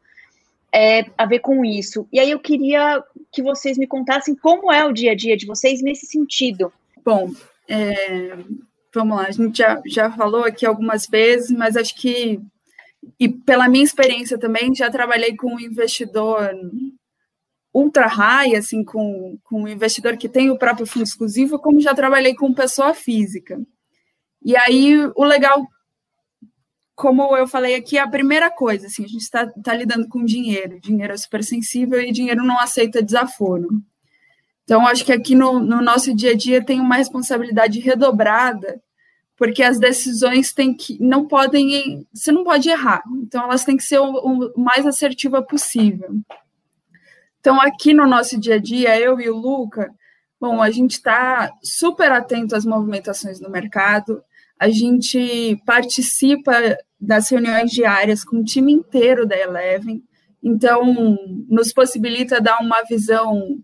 é, 0.72 1.06
a 1.18 1.26
ver 1.26 1.40
com 1.40 1.64
isso. 1.64 2.08
E 2.12 2.20
aí 2.20 2.30
eu 2.30 2.40
queria 2.40 3.04
que 3.32 3.42
vocês 3.42 3.78
me 3.78 3.88
contassem 3.88 4.36
como 4.36 4.72
é 4.72 4.86
o 4.86 4.94
dia 4.94 5.12
a 5.12 5.16
dia 5.16 5.38
de 5.38 5.46
vocês 5.46 5.82
nesse 5.82 6.06
sentido. 6.06 6.72
Bom, 7.04 7.32
é, 7.68 8.38
vamos 8.98 9.18
lá, 9.18 9.28
a 9.28 9.32
gente 9.32 9.58
já, 9.58 9.82
já 9.86 10.12
falou 10.12 10.44
aqui 10.44 10.66
algumas 10.66 11.06
vezes, 11.08 11.52
mas 11.52 11.78
acho 11.78 11.96
que, 11.96 12.40
e 13.20 13.30
pela 13.30 13.70
minha 13.70 13.84
experiência 13.84 14.38
também, 14.38 14.74
já 14.74 14.90
trabalhei 14.90 15.36
com 15.36 15.56
um 15.56 15.60
investidor 15.60 16.52
ultra 17.74 18.08
high, 18.08 18.56
assim, 18.56 18.84
com, 18.84 19.38
com 19.44 19.64
um 19.64 19.68
investidor 19.68 20.18
que 20.18 20.28
tem 20.28 20.50
o 20.50 20.58
próprio 20.58 20.88
fundo 20.88 21.04
exclusivo, 21.04 21.60
como 21.60 21.80
já 21.80 21.94
trabalhei 21.94 22.34
com 22.36 22.54
pessoa 22.54 22.94
física. 22.94 23.60
E 24.44 24.56
aí, 24.58 24.96
o 25.16 25.24
legal 25.24 25.68
como 26.98 27.38
eu 27.38 27.48
falei 27.48 27.76
aqui, 27.76 27.96
a 28.00 28.08
primeira 28.08 28.50
coisa, 28.50 28.88
assim, 28.88 29.06
a 29.06 29.08
gente 29.08 29.22
está 29.22 29.46
tá 29.46 29.72
lidando 29.72 30.08
com 30.08 30.26
dinheiro, 30.26 30.82
dinheiro 30.82 31.14
é 31.14 31.18
super 31.18 31.44
sensível 31.44 32.02
e 32.02 32.12
dinheiro 32.12 32.44
não 32.44 32.60
aceita 32.60 33.04
desaforo. 33.04 33.68
Então, 34.64 34.86
acho 34.86 35.06
que 35.06 35.14
aqui 35.14 35.36
no, 35.36 35.60
no 35.60 35.80
nosso 35.80 36.14
dia 36.16 36.32
a 36.32 36.36
dia 36.36 36.62
tem 36.62 36.82
uma 36.82 36.96
responsabilidade 36.96 37.80
redobrada, 37.80 38.82
porque 39.38 39.62
as 39.62 39.80
decisões 39.80 40.52
têm 40.52 40.74
que, 40.74 41.02
não 41.02 41.28
podem, 41.28 42.06
você 42.12 42.32
não 42.32 42.44
pode 42.44 42.68
errar, 42.70 43.04
então 43.22 43.44
elas 43.44 43.64
têm 43.64 43.78
que 43.78 43.84
ser 43.84 44.00
o, 44.00 44.12
o 44.12 44.60
mais 44.60 44.86
assertiva 44.86 45.44
possível. 45.44 46.10
Então, 47.40 47.62
aqui 47.62 47.94
no 47.94 48.08
nosso 48.08 48.38
dia 48.38 48.56
a 48.56 48.60
dia, 48.60 49.00
eu 49.00 49.22
e 49.22 49.30
o 49.30 49.38
Luca, 49.38 49.94
bom, 50.42 50.62
a 50.62 50.72
gente 50.72 50.94
está 50.94 51.52
super 51.64 52.12
atento 52.12 52.56
às 52.56 52.66
movimentações 52.66 53.40
no 53.40 53.50
mercado, 53.50 54.22
a 54.60 54.70
gente 54.70 55.62
participa 55.66 56.52
das 57.00 57.30
reuniões 57.30 57.70
diárias 57.70 58.24
com 58.24 58.38
o 58.38 58.44
time 58.44 58.74
inteiro 58.74 59.28
da 59.28 59.38
Eleven, 59.38 60.04
então 60.42 61.16
nos 61.48 61.72
possibilita 61.72 62.42
dar 62.42 62.60
uma 62.60 62.82
visão 62.84 63.60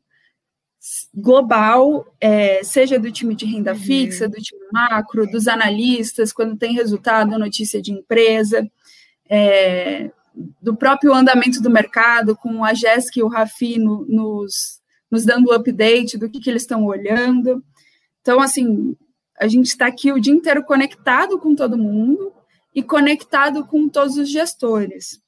global, 1.13 2.05
é, 2.19 2.61
seja 2.63 2.99
do 2.99 3.11
time 3.11 3.35
de 3.35 3.45
renda 3.45 3.71
uhum. 3.71 3.79
fixa, 3.79 4.27
do 4.27 4.35
time 4.35 4.61
macro, 4.71 5.25
dos 5.25 5.47
analistas, 5.47 6.33
quando 6.33 6.57
tem 6.57 6.73
resultado, 6.73 7.39
notícia 7.39 7.81
de 7.81 7.91
empresa, 7.91 8.69
é, 9.29 10.11
do 10.61 10.75
próprio 10.75 11.13
andamento 11.13 11.61
do 11.61 11.69
mercado, 11.69 12.35
com 12.35 12.65
a 12.65 12.73
Jéssica 12.73 13.19
e 13.19 13.23
o 13.23 13.27
Rafi 13.27 13.77
no, 13.79 14.05
nos, 14.05 14.81
nos 15.09 15.23
dando 15.23 15.53
update 15.53 16.17
do 16.17 16.29
que, 16.29 16.39
que 16.39 16.49
eles 16.49 16.63
estão 16.63 16.83
olhando. 16.83 17.63
Então, 18.21 18.41
assim, 18.41 18.95
a 19.39 19.47
gente 19.47 19.67
está 19.67 19.87
aqui 19.87 20.11
o 20.11 20.19
dia 20.19 20.33
inteiro 20.33 20.63
conectado 20.63 21.39
com 21.39 21.55
todo 21.55 21.77
mundo 21.77 22.33
e 22.75 22.83
conectado 22.83 23.65
com 23.65 23.87
todos 23.87 24.17
os 24.17 24.29
gestores, 24.29 25.21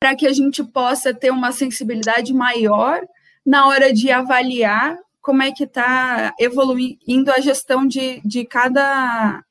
para 0.00 0.16
que 0.16 0.26
a 0.26 0.32
gente 0.32 0.64
possa 0.64 1.14
ter 1.14 1.30
uma 1.30 1.52
sensibilidade 1.52 2.32
maior 2.32 3.06
na 3.50 3.66
hora 3.66 3.92
de 3.92 4.12
avaliar 4.12 4.96
como 5.20 5.42
é 5.42 5.50
que 5.50 5.64
está 5.64 6.32
evoluindo 6.38 7.32
a 7.32 7.40
gestão 7.40 7.84
de, 7.84 8.20
de 8.24 8.44
cada, 8.44 9.42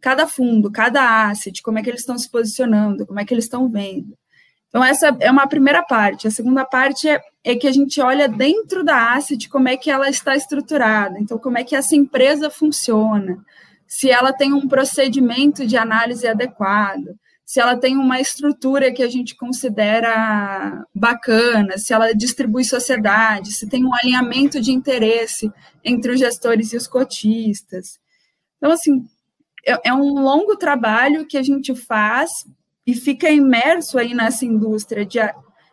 cada 0.00 0.28
fundo, 0.28 0.70
cada 0.70 1.26
asset, 1.26 1.60
como 1.60 1.76
é 1.76 1.82
que 1.82 1.90
eles 1.90 2.02
estão 2.02 2.16
se 2.16 2.30
posicionando, 2.30 3.04
como 3.04 3.18
é 3.18 3.24
que 3.24 3.34
eles 3.34 3.46
estão 3.46 3.68
vendo. 3.68 4.16
Então, 4.68 4.84
essa 4.84 5.08
é 5.18 5.32
uma 5.32 5.48
primeira 5.48 5.82
parte. 5.82 6.28
A 6.28 6.30
segunda 6.30 6.64
parte 6.64 7.08
é, 7.08 7.20
é 7.42 7.56
que 7.56 7.66
a 7.66 7.72
gente 7.72 8.00
olha 8.00 8.28
dentro 8.28 8.84
da 8.84 9.14
asset 9.14 9.48
como 9.48 9.66
é 9.66 9.76
que 9.76 9.90
ela 9.90 10.08
está 10.08 10.36
estruturada. 10.36 11.18
Então, 11.18 11.36
como 11.36 11.58
é 11.58 11.64
que 11.64 11.74
essa 11.74 11.96
empresa 11.96 12.50
funciona, 12.50 13.44
se 13.84 14.12
ela 14.12 14.32
tem 14.32 14.52
um 14.52 14.68
procedimento 14.68 15.66
de 15.66 15.76
análise 15.76 16.24
adequado, 16.28 17.16
se 17.44 17.60
ela 17.60 17.76
tem 17.76 17.96
uma 17.96 18.20
estrutura 18.20 18.92
que 18.92 19.02
a 19.02 19.08
gente 19.08 19.36
considera 19.36 20.86
bacana, 20.94 21.76
se 21.76 21.92
ela 21.92 22.14
distribui 22.14 22.64
sociedade, 22.64 23.52
se 23.52 23.68
tem 23.68 23.84
um 23.84 23.94
alinhamento 23.94 24.60
de 24.60 24.72
interesse 24.72 25.52
entre 25.84 26.12
os 26.12 26.18
gestores 26.18 26.72
e 26.72 26.76
os 26.76 26.86
cotistas. 26.86 27.98
Então, 28.56 28.72
assim, 28.72 29.06
é, 29.66 29.88
é 29.88 29.94
um 29.94 30.14
longo 30.22 30.56
trabalho 30.56 31.26
que 31.26 31.36
a 31.36 31.42
gente 31.42 31.74
faz 31.74 32.46
e 32.86 32.94
fica 32.94 33.30
imerso 33.30 33.98
aí 33.98 34.14
nessa 34.14 34.44
indústria 34.44 35.06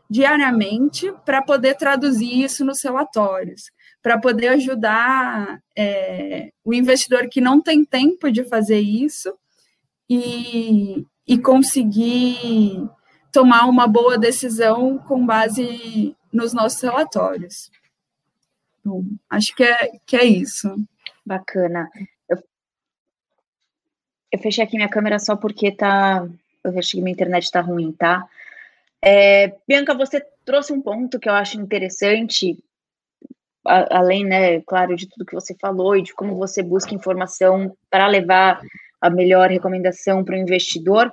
diariamente 0.09 1.09
para 1.25 1.41
poder 1.41 1.75
traduzir 1.75 2.43
isso 2.43 2.65
nos 2.65 2.83
relatórios, 2.83 3.71
para 4.01 4.17
poder 4.19 4.49
ajudar 4.49 5.61
é, 5.77 6.51
o 6.65 6.73
investidor 6.73 7.29
que 7.29 7.39
não 7.39 7.61
tem 7.61 7.85
tempo 7.85 8.29
de 8.29 8.43
fazer 8.43 8.79
isso 8.79 9.33
e, 10.09 11.05
e 11.27 11.37
conseguir 11.37 12.89
tomar 13.31 13.65
uma 13.65 13.87
boa 13.87 14.17
decisão 14.17 14.97
com 14.97 15.25
base 15.25 16.15
nos 16.31 16.53
nossos 16.53 16.81
relatórios. 16.81 17.71
Bom, 18.83 19.03
acho 19.29 19.55
que 19.55 19.63
é, 19.63 19.91
que 20.05 20.15
é 20.15 20.25
isso. 20.25 20.75
Bacana. 21.25 21.89
Eu, 22.27 22.43
eu 24.31 24.39
fechei 24.39 24.63
aqui 24.63 24.75
minha 24.75 24.89
câmera 24.89 25.19
só 25.19 25.35
porque 25.35 25.71
tá 25.71 26.27
eu 26.63 26.77
acho 26.77 26.91
que 26.91 27.01
minha 27.01 27.13
internet 27.13 27.43
está 27.43 27.61
ruim, 27.61 27.91
tá? 27.91 28.27
É, 29.01 29.55
Bianca, 29.67 29.95
você 29.95 30.23
trouxe 30.45 30.71
um 30.71 30.81
ponto 30.81 31.19
que 31.19 31.27
eu 31.27 31.33
acho 31.33 31.59
interessante, 31.59 32.57
a, 33.65 33.97
além, 33.97 34.25
né, 34.25 34.61
claro, 34.61 34.95
de 34.95 35.07
tudo 35.07 35.25
que 35.25 35.33
você 35.33 35.55
falou 35.55 35.95
e 35.95 36.03
de 36.03 36.13
como 36.13 36.35
você 36.35 36.61
busca 36.61 36.93
informação 36.93 37.75
para 37.89 38.07
levar 38.07 38.61
a 39.01 39.09
melhor 39.09 39.49
recomendação 39.49 40.23
para 40.23 40.35
o 40.35 40.39
investidor, 40.39 41.11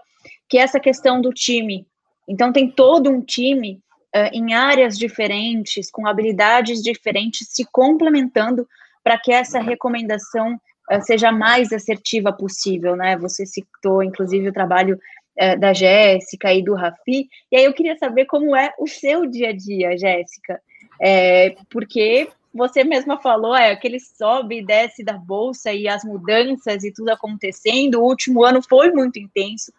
que 0.49 0.59
é 0.59 0.62
essa 0.62 0.78
questão 0.78 1.21
do 1.21 1.33
time. 1.33 1.87
Então, 2.28 2.52
tem 2.52 2.71
todo 2.71 3.11
um 3.11 3.23
time 3.23 3.80
uh, 4.14 4.30
em 4.33 4.54
áreas 4.54 4.99
diferentes, 4.99 5.90
com 5.90 6.07
habilidades 6.07 6.83
diferentes, 6.83 7.49
se 7.50 7.66
complementando 7.73 8.66
para 9.02 9.18
que 9.18 9.33
essa 9.33 9.59
recomendação 9.59 10.54
uh, 10.54 11.02
seja 11.02 11.33
mais 11.33 11.73
assertiva 11.73 12.33
possível, 12.33 12.95
né? 12.95 13.16
Você 13.16 13.47
citou, 13.47 14.02
inclusive, 14.02 14.49
o 14.49 14.52
trabalho 14.52 14.99
é, 15.38 15.57
da 15.57 15.73
Jéssica 15.73 16.52
e 16.52 16.62
do 16.62 16.75
Rafi. 16.75 17.28
E 17.50 17.57
aí 17.57 17.64
eu 17.64 17.73
queria 17.73 17.97
saber 17.97 18.26
como 18.26 18.57
é 18.57 18.75
o 18.78 18.88
seu 18.88 19.25
dia 19.25 19.50
a 19.50 19.52
dia, 19.52 19.97
Jéssica, 19.97 20.61
é, 21.00 21.54
porque 21.71 22.28
você 22.52 22.83
mesma 22.83 23.21
falou, 23.21 23.55
é 23.55 23.71
aquele 23.71 24.00
sobe 24.00 24.59
e 24.59 24.64
desce 24.64 25.05
da 25.05 25.14
bolsa 25.14 25.73
e 25.73 25.87
as 25.87 26.05
mudanças 26.05 26.83
e 26.85 26.93
tudo 26.93 27.11
acontecendo. 27.11 28.00
O 28.00 28.05
último 28.05 28.45
ano 28.45 28.62
foi 28.62 28.90
muito 28.90 29.19
intenso. 29.19 29.73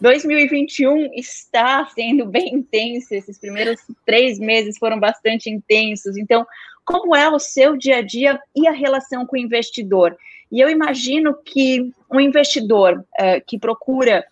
2021 0.00 1.10
está 1.14 1.86
sendo 1.86 2.26
bem 2.26 2.54
intenso. 2.54 3.14
Esses 3.14 3.38
primeiros 3.38 3.80
três 4.04 4.38
meses 4.38 4.76
foram 4.78 4.98
bastante 4.98 5.48
intensos. 5.48 6.16
Então, 6.16 6.46
como 6.84 7.16
é 7.16 7.28
o 7.28 7.38
seu 7.38 7.76
dia 7.76 7.98
a 7.98 8.02
dia 8.02 8.38
e 8.54 8.68
a 8.68 8.72
relação 8.72 9.26
com 9.26 9.36
o 9.36 9.40
investidor? 9.40 10.16
E 10.52 10.60
eu 10.60 10.68
imagino 10.68 11.34
que 11.34 11.90
um 12.12 12.20
investidor 12.20 12.98
uh, 12.98 13.44
que 13.46 13.58
procura 13.58 14.24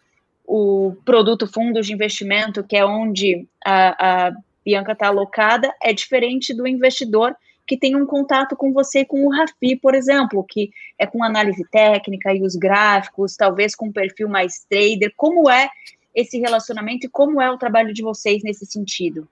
o 0.44 0.94
produto 1.04 1.46
fundos 1.46 1.86
de 1.86 1.94
investimento, 1.94 2.62
que 2.62 2.76
é 2.76 2.84
onde 2.84 3.46
a, 3.64 4.26
a 4.26 4.32
Bianca 4.64 4.92
está 4.92 5.08
alocada, 5.08 5.72
é 5.82 5.92
diferente 5.92 6.54
do 6.54 6.66
investidor 6.66 7.34
que 7.72 7.78
tem 7.78 7.96
um 7.96 8.04
contato 8.04 8.54
com 8.54 8.70
você, 8.70 9.02
com 9.02 9.24
o 9.24 9.30
Rafi, 9.30 9.76
por 9.76 9.94
exemplo, 9.94 10.44
que 10.46 10.70
é 10.98 11.06
com 11.06 11.24
análise 11.24 11.64
técnica 11.70 12.34
e 12.34 12.42
os 12.42 12.54
gráficos, 12.54 13.34
talvez 13.34 13.74
com 13.74 13.86
um 13.86 13.92
perfil 13.92 14.28
mais 14.28 14.66
trader. 14.68 15.10
Como 15.16 15.48
é 15.48 15.70
esse 16.14 16.38
relacionamento 16.38 17.06
e 17.06 17.08
como 17.08 17.40
é 17.40 17.50
o 17.50 17.56
trabalho 17.56 17.94
de 17.94 18.02
vocês 18.02 18.42
nesse 18.42 18.66
sentido? 18.66 19.26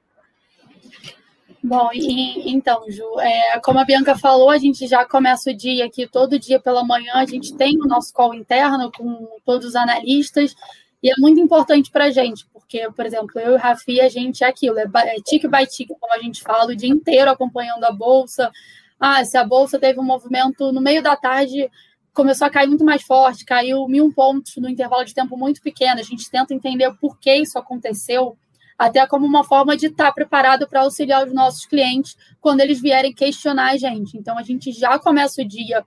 Bom, 1.62 1.90
e, 1.92 2.50
então, 2.50 2.90
Ju, 2.90 3.20
é, 3.20 3.60
como 3.60 3.78
a 3.78 3.84
Bianca 3.84 4.16
falou, 4.16 4.48
a 4.48 4.56
gente 4.56 4.86
já 4.86 5.04
começa 5.04 5.50
o 5.50 5.54
dia 5.54 5.84
aqui, 5.84 6.06
todo 6.06 6.38
dia 6.38 6.58
pela 6.58 6.82
manhã, 6.82 7.12
a 7.16 7.26
gente 7.26 7.54
tem 7.54 7.76
o 7.76 7.86
nosso 7.86 8.10
call 8.14 8.32
interno 8.32 8.90
com 8.90 9.28
todos 9.44 9.66
os 9.66 9.76
analistas, 9.76 10.56
e 11.02 11.10
é 11.10 11.14
muito 11.18 11.40
importante 11.40 11.90
para 11.90 12.06
a 12.06 12.10
gente, 12.10 12.46
porque, 12.52 12.90
por 12.92 13.06
exemplo, 13.06 13.40
eu 13.40 13.52
e 13.52 13.54
o 13.54 13.58
Rafi, 13.58 14.00
a 14.00 14.08
gente 14.08 14.44
é 14.44 14.48
aquilo, 14.48 14.78
é, 14.78 14.84
é 14.84 15.14
tique 15.24 15.48
by 15.48 15.66
tique, 15.66 15.94
como 15.98 16.12
a 16.12 16.18
gente 16.18 16.42
fala, 16.42 16.72
o 16.72 16.76
dia 16.76 16.90
inteiro 16.90 17.30
acompanhando 17.30 17.84
a 17.84 17.92
Bolsa. 17.92 18.50
Ah, 18.98 19.24
se 19.24 19.38
a 19.38 19.44
Bolsa 19.44 19.78
teve 19.78 19.98
um 19.98 20.04
movimento 20.04 20.70
no 20.72 20.80
meio 20.80 21.02
da 21.02 21.16
tarde, 21.16 21.70
começou 22.12 22.46
a 22.46 22.50
cair 22.50 22.68
muito 22.68 22.84
mais 22.84 23.02
forte, 23.02 23.46
caiu 23.46 23.88
mil 23.88 24.12
pontos 24.12 24.56
no 24.56 24.68
intervalo 24.68 25.04
de 25.04 25.14
tempo 25.14 25.38
muito 25.38 25.62
pequeno. 25.62 26.00
A 26.00 26.04
gente 26.04 26.30
tenta 26.30 26.52
entender 26.52 26.92
por 27.00 27.18
que 27.18 27.34
isso 27.34 27.58
aconteceu, 27.58 28.36
até 28.78 29.06
como 29.06 29.24
uma 29.24 29.42
forma 29.42 29.76
de 29.78 29.86
estar 29.86 30.12
preparado 30.12 30.68
para 30.68 30.82
auxiliar 30.82 31.26
os 31.26 31.32
nossos 31.32 31.64
clientes 31.64 32.14
quando 32.42 32.60
eles 32.60 32.78
vierem 32.80 33.14
questionar 33.14 33.72
a 33.72 33.76
gente. 33.78 34.18
Então, 34.18 34.36
a 34.36 34.42
gente 34.42 34.70
já 34.70 34.98
começa 34.98 35.40
o 35.40 35.48
dia 35.48 35.82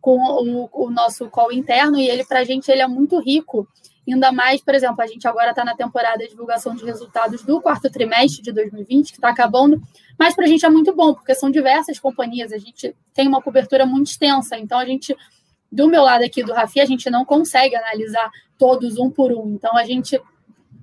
com 0.00 0.16
o, 0.18 0.68
o 0.72 0.90
nosso 0.90 1.28
call 1.28 1.52
interno 1.52 1.98
e 1.98 2.08
ele, 2.08 2.24
para 2.24 2.40
a 2.40 2.44
gente, 2.44 2.70
ele 2.70 2.80
é 2.80 2.88
muito 2.88 3.18
rico 3.20 3.68
Ainda 4.08 4.30
mais, 4.30 4.60
por 4.60 4.74
exemplo, 4.74 5.02
a 5.02 5.06
gente 5.06 5.26
agora 5.26 5.50
está 5.50 5.64
na 5.64 5.74
temporada 5.74 6.18
de 6.18 6.28
divulgação 6.28 6.74
de 6.74 6.84
resultados 6.84 7.42
do 7.42 7.60
quarto 7.60 7.90
trimestre 7.90 8.40
de 8.40 8.52
2020, 8.52 9.08
que 9.08 9.18
está 9.18 9.30
acabando, 9.30 9.82
mas 10.18 10.34
para 10.34 10.44
a 10.44 10.48
gente 10.48 10.64
é 10.64 10.70
muito 10.70 10.94
bom, 10.94 11.12
porque 11.12 11.34
são 11.34 11.50
diversas 11.50 11.98
companhias, 11.98 12.52
a 12.52 12.58
gente 12.58 12.94
tem 13.12 13.26
uma 13.26 13.42
cobertura 13.42 13.84
muito 13.84 14.08
extensa, 14.08 14.56
então 14.56 14.78
a 14.78 14.86
gente, 14.86 15.16
do 15.70 15.88
meu 15.88 16.02
lado 16.02 16.24
aqui 16.24 16.44
do 16.44 16.52
Rafi, 16.52 16.80
a 16.80 16.84
gente 16.84 17.10
não 17.10 17.24
consegue 17.24 17.74
analisar 17.74 18.30
todos 18.56 18.96
um 18.96 19.10
por 19.10 19.32
um, 19.32 19.54
então 19.54 19.76
a 19.76 19.84
gente, 19.84 20.20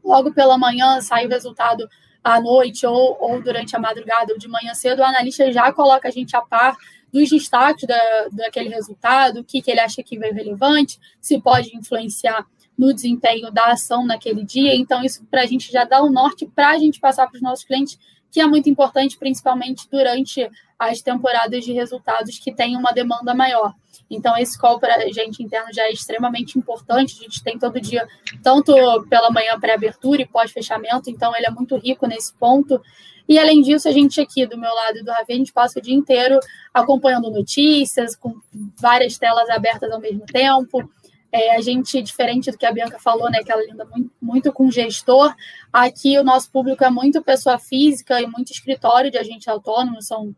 logo 0.03 0.33
pela 0.33 0.57
manhã, 0.57 0.99
sai 0.99 1.25
o 1.25 1.29
resultado 1.29 1.87
à 2.21 2.41
noite 2.41 2.85
ou, 2.85 3.17
ou 3.19 3.41
durante 3.41 3.75
a 3.75 3.79
madrugada 3.79 4.33
ou 4.33 4.39
de 4.39 4.49
manhã 4.49 4.73
cedo, 4.73 4.99
o 4.99 5.05
analista 5.05 5.49
já 5.51 5.71
coloca 5.71 6.09
a 6.09 6.11
gente 6.11 6.35
a 6.35 6.41
par 6.41 6.75
dos 7.11 7.29
destaques 7.29 7.87
da, 7.87 8.27
daquele 8.31 8.69
resultado, 8.69 9.39
o 9.39 9.43
que, 9.43 9.61
que 9.61 9.69
ele 9.69 9.79
acha 9.79 10.01
que 10.01 10.17
veio 10.17 10.33
relevante, 10.33 10.99
se 11.21 11.39
pode 11.39 11.75
influenciar 11.77 12.45
no 12.77 12.93
desempenho 12.93 13.51
da 13.51 13.67
ação 13.67 14.05
naquele 14.05 14.43
dia. 14.43 14.75
Então, 14.75 15.03
isso 15.03 15.25
para 15.29 15.41
a 15.41 15.45
gente 15.45 15.71
já 15.71 15.83
dá 15.83 16.01
o 16.01 16.07
um 16.07 16.11
norte 16.11 16.45
para 16.45 16.69
a 16.69 16.77
gente 16.77 16.99
passar 16.99 17.27
para 17.27 17.35
os 17.35 17.41
nossos 17.41 17.65
clientes, 17.65 17.97
que 18.31 18.41
é 18.41 18.47
muito 18.47 18.69
importante, 18.69 19.17
principalmente 19.17 19.87
durante 19.89 20.49
as 20.77 21.01
temporadas 21.01 21.63
de 21.63 21.71
resultados 21.71 22.39
que 22.39 22.53
têm 22.53 22.75
uma 22.75 22.91
demanda 22.91 23.33
maior. 23.33 23.73
Então, 24.09 24.37
esse 24.37 24.57
call 24.57 24.79
para 24.79 24.95
a 24.95 25.11
gente 25.11 25.41
interno 25.41 25.73
já 25.73 25.83
é 25.83 25.91
extremamente 25.91 26.57
importante. 26.57 27.15
A 27.19 27.23
gente 27.23 27.43
tem 27.43 27.57
todo 27.57 27.79
dia, 27.79 28.07
tanto 28.41 28.73
pela 29.09 29.29
manhã 29.29 29.59
pré-abertura 29.59 30.21
e 30.21 30.27
pós-fechamento, 30.27 31.09
então 31.09 31.33
ele 31.35 31.47
é 31.47 31.51
muito 31.51 31.75
rico 31.77 32.05
nesse 32.07 32.33
ponto. 32.33 32.81
E 33.27 33.39
além 33.39 33.61
disso, 33.61 33.87
a 33.87 33.91
gente 33.91 34.19
aqui 34.19 34.45
do 34.45 34.57
meu 34.57 34.73
lado 34.73 35.03
do 35.03 35.11
Ravi, 35.11 35.33
a 35.33 35.37
gente 35.37 35.53
passa 35.53 35.79
o 35.79 35.81
dia 35.81 35.95
inteiro 35.95 36.39
acompanhando 36.73 37.31
notícias, 37.31 38.15
com 38.15 38.35
várias 38.79 39.17
telas 39.17 39.49
abertas 39.49 39.91
ao 39.91 39.99
mesmo 39.99 40.25
tempo. 40.25 40.89
É, 41.35 41.55
a 41.55 41.61
gente, 41.61 41.99
diferente 41.99 42.51
do 42.51 42.57
que 42.59 42.65
a 42.65 42.71
Bianca 42.71 42.99
falou, 42.99 43.27
né, 43.27 43.43
que 43.43 43.51
ela 43.51 43.65
lida 43.65 43.83
muito, 43.85 44.11
muito 44.21 44.53
com 44.53 44.69
gestor, 44.69 45.33
aqui 45.71 46.15
o 46.19 46.23
nosso 46.23 46.51
público 46.51 46.83
é 46.83 46.91
muito 46.91 47.23
pessoa 47.23 47.57
física 47.57 48.21
e 48.21 48.27
muito 48.27 48.51
escritório 48.51 49.09
de 49.09 49.17
agente 49.17 49.49
autônomo, 49.49 49.99
são 49.99 50.35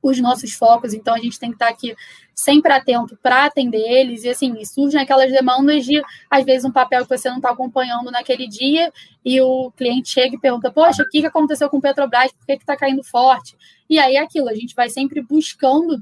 os 0.00 0.20
nossos 0.20 0.52
focos, 0.52 0.94
então 0.94 1.12
a 1.12 1.18
gente 1.18 1.40
tem 1.40 1.50
que 1.50 1.56
estar 1.56 1.68
aqui 1.68 1.92
sempre 2.32 2.72
atento 2.72 3.18
para 3.20 3.46
atender 3.46 3.80
eles, 3.80 4.22
e 4.22 4.28
assim, 4.28 4.64
surgem 4.64 5.00
aquelas 5.00 5.32
demandas 5.32 5.84
de, 5.84 6.00
às 6.30 6.44
vezes, 6.44 6.64
um 6.64 6.70
papel 6.70 7.02
que 7.04 7.18
você 7.18 7.28
não 7.28 7.38
está 7.38 7.50
acompanhando 7.50 8.08
naquele 8.08 8.46
dia, 8.46 8.92
e 9.24 9.40
o 9.40 9.72
cliente 9.72 10.08
chega 10.08 10.36
e 10.36 10.40
pergunta, 10.40 10.70
poxa, 10.70 11.02
o 11.02 11.08
que 11.08 11.26
aconteceu 11.26 11.68
com 11.68 11.78
o 11.78 11.80
Petrobras, 11.80 12.30
por 12.30 12.46
que 12.46 12.52
está 12.52 12.76
caindo 12.76 13.02
forte? 13.02 13.56
E 13.90 13.98
aí 13.98 14.14
é 14.14 14.20
aquilo, 14.20 14.48
a 14.48 14.54
gente 14.54 14.72
vai 14.72 14.88
sempre 14.88 15.20
buscando 15.20 16.00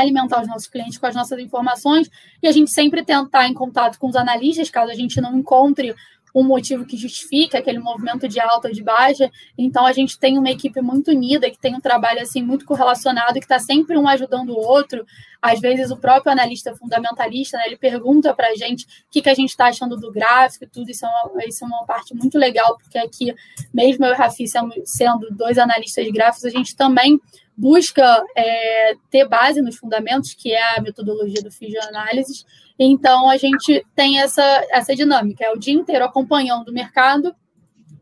alimentar 0.00 0.40
os 0.40 0.48
nossos 0.48 0.66
clientes 0.66 0.98
com 0.98 1.06
as 1.06 1.14
nossas 1.14 1.38
informações, 1.38 2.10
e 2.42 2.48
a 2.48 2.52
gente 2.52 2.70
sempre 2.70 3.04
tentar 3.04 3.48
em 3.48 3.54
contato 3.54 3.98
com 3.98 4.08
os 4.08 4.16
analistas, 4.16 4.70
caso 4.70 4.90
a 4.90 4.94
gente 4.94 5.20
não 5.20 5.36
encontre 5.36 5.94
um 6.34 6.42
motivo 6.42 6.86
que 6.86 6.96
justifique 6.96 7.56
aquele 7.56 7.78
movimento 7.78 8.26
de 8.26 8.40
alta 8.40 8.68
ou 8.68 8.74
de 8.74 8.82
baixa. 8.82 9.30
Então 9.56 9.84
a 9.84 9.92
gente 9.92 10.18
tem 10.18 10.38
uma 10.38 10.50
equipe 10.50 10.80
muito 10.80 11.10
unida, 11.10 11.50
que 11.50 11.58
tem 11.58 11.74
um 11.74 11.80
trabalho 11.80 12.20
assim 12.20 12.42
muito 12.42 12.64
correlacionado, 12.64 13.34
que 13.34 13.40
está 13.40 13.58
sempre 13.58 13.98
um 13.98 14.08
ajudando 14.08 14.50
o 14.50 14.58
outro. 14.58 15.04
Às 15.40 15.60
vezes 15.60 15.90
o 15.90 15.96
próprio 15.96 16.32
analista 16.32 16.74
fundamentalista, 16.74 17.58
né, 17.58 17.64
ele 17.66 17.76
pergunta 17.76 18.32
para 18.32 18.48
a 18.48 18.54
gente 18.54 18.84
o 18.84 18.88
que, 19.10 19.20
que 19.20 19.28
a 19.28 19.34
gente 19.34 19.50
está 19.50 19.66
achando 19.66 19.96
do 19.96 20.10
gráfico, 20.10 20.66
tudo 20.72 20.90
isso 20.90 21.04
é, 21.04 21.08
uma, 21.08 21.44
isso 21.44 21.64
é 21.64 21.66
uma 21.66 21.84
parte 21.84 22.14
muito 22.14 22.38
legal, 22.38 22.78
porque 22.78 22.98
aqui, 22.98 23.34
mesmo 23.72 24.04
eu 24.04 24.12
e 24.12 24.14
o 24.14 24.16
Rafi 24.16 24.46
sendo, 24.46 24.72
sendo 24.84 25.28
dois 25.32 25.58
analistas 25.58 26.08
gráficos, 26.10 26.44
a 26.44 26.50
gente 26.50 26.74
também 26.74 27.20
busca 27.56 28.24
é, 28.36 28.94
ter 29.10 29.28
base 29.28 29.60
nos 29.60 29.76
fundamentos, 29.76 30.34
que 30.34 30.52
é 30.52 30.76
a 30.76 30.80
metodologia 30.80 31.42
do 31.42 31.50
FIS 31.50 31.70
de 31.70 31.78
análises, 31.78 32.46
então, 32.78 33.28
a 33.28 33.36
gente 33.36 33.84
tem 33.94 34.20
essa, 34.20 34.42
essa 34.70 34.94
dinâmica, 34.94 35.44
é 35.44 35.52
o 35.52 35.58
dia 35.58 35.74
inteiro 35.74 36.04
acompanhando 36.04 36.68
o 36.68 36.72
mercado 36.72 37.34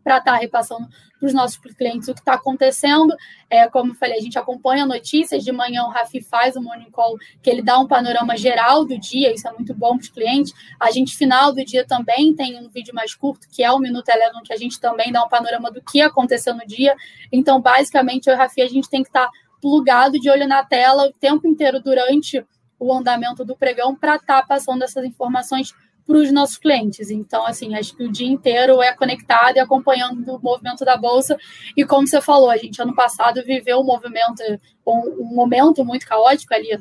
para 0.02 0.16
estar 0.16 0.32
tá 0.32 0.38
repassando 0.38 0.88
para 1.18 1.26
os 1.26 1.34
nossos 1.34 1.58
clientes 1.76 2.08
o 2.08 2.14
que 2.14 2.20
está 2.20 2.32
acontecendo. 2.32 3.14
É, 3.50 3.68
como 3.68 3.90
eu 3.90 3.94
falei, 3.94 4.16
a 4.16 4.22
gente 4.22 4.38
acompanha 4.38 4.86
notícias, 4.86 5.44
de 5.44 5.52
manhã 5.52 5.82
o 5.84 5.90
Rafi 5.90 6.22
faz 6.22 6.56
o 6.56 6.62
morning 6.62 6.90
call, 6.90 7.18
que 7.42 7.50
ele 7.50 7.60
dá 7.60 7.78
um 7.78 7.86
panorama 7.86 8.38
geral 8.38 8.86
do 8.86 8.98
dia, 8.98 9.30
isso 9.34 9.46
é 9.46 9.52
muito 9.52 9.74
bom 9.74 9.98
para 9.98 10.04
os 10.04 10.08
clientes. 10.08 10.54
A 10.80 10.90
gente, 10.90 11.14
final 11.14 11.52
do 11.52 11.62
dia, 11.62 11.86
também 11.86 12.34
tem 12.34 12.58
um 12.58 12.70
vídeo 12.70 12.94
mais 12.94 13.14
curto, 13.14 13.46
que 13.50 13.62
é 13.62 13.70
o 13.70 13.78
Minuto 13.78 14.08
Eleven, 14.08 14.42
que 14.42 14.52
a 14.54 14.56
gente 14.56 14.80
também 14.80 15.12
dá 15.12 15.22
um 15.22 15.28
panorama 15.28 15.70
do 15.70 15.82
que 15.82 16.00
aconteceu 16.00 16.54
no 16.54 16.66
dia. 16.66 16.96
Então, 17.30 17.60
basicamente, 17.60 18.28
eu 18.28 18.32
e 18.32 18.36
o 18.36 18.38
Rafi, 18.38 18.62
a 18.62 18.68
gente 18.68 18.88
tem 18.88 19.02
que 19.02 19.10
estar 19.10 19.26
tá 19.26 19.32
plugado 19.60 20.18
de 20.18 20.30
olho 20.30 20.46
na 20.46 20.64
tela 20.64 21.06
o 21.06 21.12
tempo 21.12 21.46
inteiro 21.46 21.80
durante 21.80 22.44
o 22.78 22.92
andamento 22.92 23.44
do 23.44 23.56
pregão 23.56 23.94
para 23.94 24.16
estar 24.16 24.40
tá 24.40 24.46
passando 24.46 24.82
essas 24.82 25.04
informações 25.04 25.72
para 26.06 26.18
os 26.18 26.32
nossos 26.32 26.58
clientes. 26.58 27.10
Então, 27.10 27.46
assim, 27.46 27.74
acho 27.74 27.94
que 27.96 28.02
o 28.02 28.10
dia 28.10 28.26
inteiro 28.26 28.82
é 28.82 28.92
conectado 28.92 29.56
e 29.56 29.60
acompanhando 29.60 30.26
o 30.34 30.40
movimento 30.40 30.84
da 30.84 30.96
Bolsa. 30.96 31.36
E 31.76 31.84
como 31.84 32.06
você 32.06 32.20
falou, 32.20 32.50
a 32.50 32.56
gente 32.56 32.80
ano 32.82 32.94
passado 32.94 33.42
viveu 33.44 33.78
um 33.78 33.84
movimento, 33.84 34.42
um, 34.86 35.22
um 35.22 35.34
momento 35.34 35.84
muito 35.84 36.06
caótico 36.06 36.54
ali, 36.54 36.76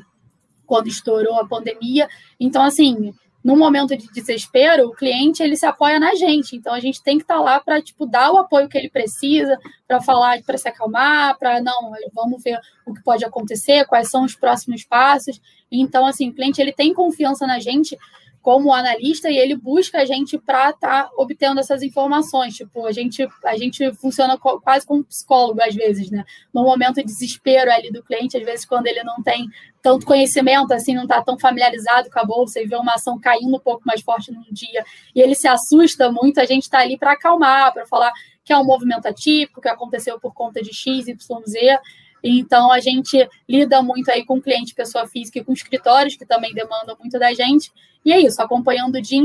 quando 0.66 0.88
estourou 0.88 1.38
a 1.38 1.46
pandemia. 1.46 2.08
Então, 2.40 2.62
assim, 2.62 3.12
no 3.42 3.56
momento 3.56 3.96
de 3.96 4.06
desespero, 4.12 4.88
o 4.88 4.94
cliente 4.94 5.42
ele 5.42 5.56
se 5.56 5.64
apoia 5.64 5.98
na 5.98 6.14
gente. 6.14 6.54
Então 6.54 6.74
a 6.74 6.80
gente 6.80 7.02
tem 7.02 7.16
que 7.16 7.24
estar 7.24 7.36
tá 7.36 7.40
lá 7.40 7.60
para 7.60 7.80
tipo 7.80 8.06
dar 8.06 8.30
o 8.32 8.38
apoio 8.38 8.68
que 8.68 8.76
ele 8.76 8.90
precisa, 8.90 9.58
para 9.88 10.00
falar, 10.00 10.42
para 10.42 10.58
se 10.58 10.68
acalmar, 10.68 11.38
para 11.38 11.60
não, 11.60 11.92
vamos 12.12 12.42
ver 12.42 12.60
o 12.84 12.92
que 12.92 13.02
pode 13.02 13.24
acontecer, 13.24 13.86
quais 13.86 14.10
são 14.10 14.24
os 14.24 14.34
próximos 14.34 14.84
passos. 14.84 15.40
Então 15.72 16.06
assim, 16.06 16.28
o 16.28 16.34
cliente 16.34 16.60
ele 16.60 16.72
tem 16.72 16.92
confiança 16.92 17.46
na 17.46 17.58
gente 17.58 17.96
como 18.42 18.72
analista 18.72 19.30
e 19.30 19.36
ele 19.36 19.54
busca 19.54 19.98
a 19.98 20.04
gente 20.04 20.38
para 20.38 20.70
estar 20.70 21.04
tá 21.04 21.10
obtendo 21.16 21.60
essas 21.60 21.82
informações. 21.82 22.56
Tipo, 22.56 22.86
a 22.86 22.92
gente, 22.92 23.26
a 23.44 23.56
gente 23.56 23.92
funciona 23.94 24.38
quase 24.38 24.86
como 24.86 25.04
psicólogo 25.04 25.60
às 25.62 25.74
vezes, 25.74 26.10
né? 26.10 26.24
No 26.52 26.62
momento 26.62 26.96
de 26.96 27.04
desespero 27.04 27.70
ali 27.70 27.90
do 27.90 28.02
cliente, 28.02 28.36
às 28.36 28.44
vezes 28.44 28.64
quando 28.64 28.86
ele 28.86 29.02
não 29.04 29.22
tem 29.22 29.46
tanto 29.82 30.06
conhecimento, 30.06 30.72
assim, 30.72 30.94
não 30.94 31.02
está 31.02 31.22
tão 31.22 31.38
familiarizado 31.38 32.10
com 32.10 32.18
a 32.18 32.24
bolsa 32.24 32.60
e 32.60 32.66
vê 32.66 32.76
uma 32.76 32.94
ação 32.94 33.18
caindo 33.18 33.56
um 33.56 33.60
pouco 33.60 33.82
mais 33.84 34.00
forte 34.00 34.32
no 34.32 34.42
dia 34.50 34.84
e 35.14 35.20
ele 35.20 35.34
se 35.34 35.48
assusta 35.48 36.10
muito, 36.10 36.40
a 36.40 36.44
gente 36.44 36.62
está 36.62 36.80
ali 36.80 36.98
para 36.98 37.12
acalmar, 37.12 37.72
para 37.72 37.86
falar 37.86 38.12
que 38.44 38.52
é 38.52 38.58
um 38.58 38.64
movimento 38.64 39.06
atípico, 39.06 39.60
que 39.60 39.68
aconteceu 39.68 40.18
por 40.18 40.34
conta 40.34 40.62
de 40.62 40.74
X, 40.74 41.08
Y, 41.08 41.16
Z. 41.46 41.78
Então, 42.22 42.70
a 42.70 42.80
gente 42.80 43.28
lida 43.48 43.82
muito 43.82 44.10
aí 44.10 44.24
com 44.24 44.40
cliente, 44.40 44.74
pessoa 44.74 45.06
física 45.06 45.38
e 45.38 45.44
com 45.44 45.52
escritórios, 45.52 46.16
que 46.16 46.26
também 46.26 46.52
demandam 46.52 46.96
muito 46.98 47.18
da 47.18 47.32
gente. 47.32 47.72
E 48.04 48.12
é 48.12 48.18
isso, 48.18 48.40
acompanhando 48.40 48.96
o 48.96 49.02
dia, 49.02 49.22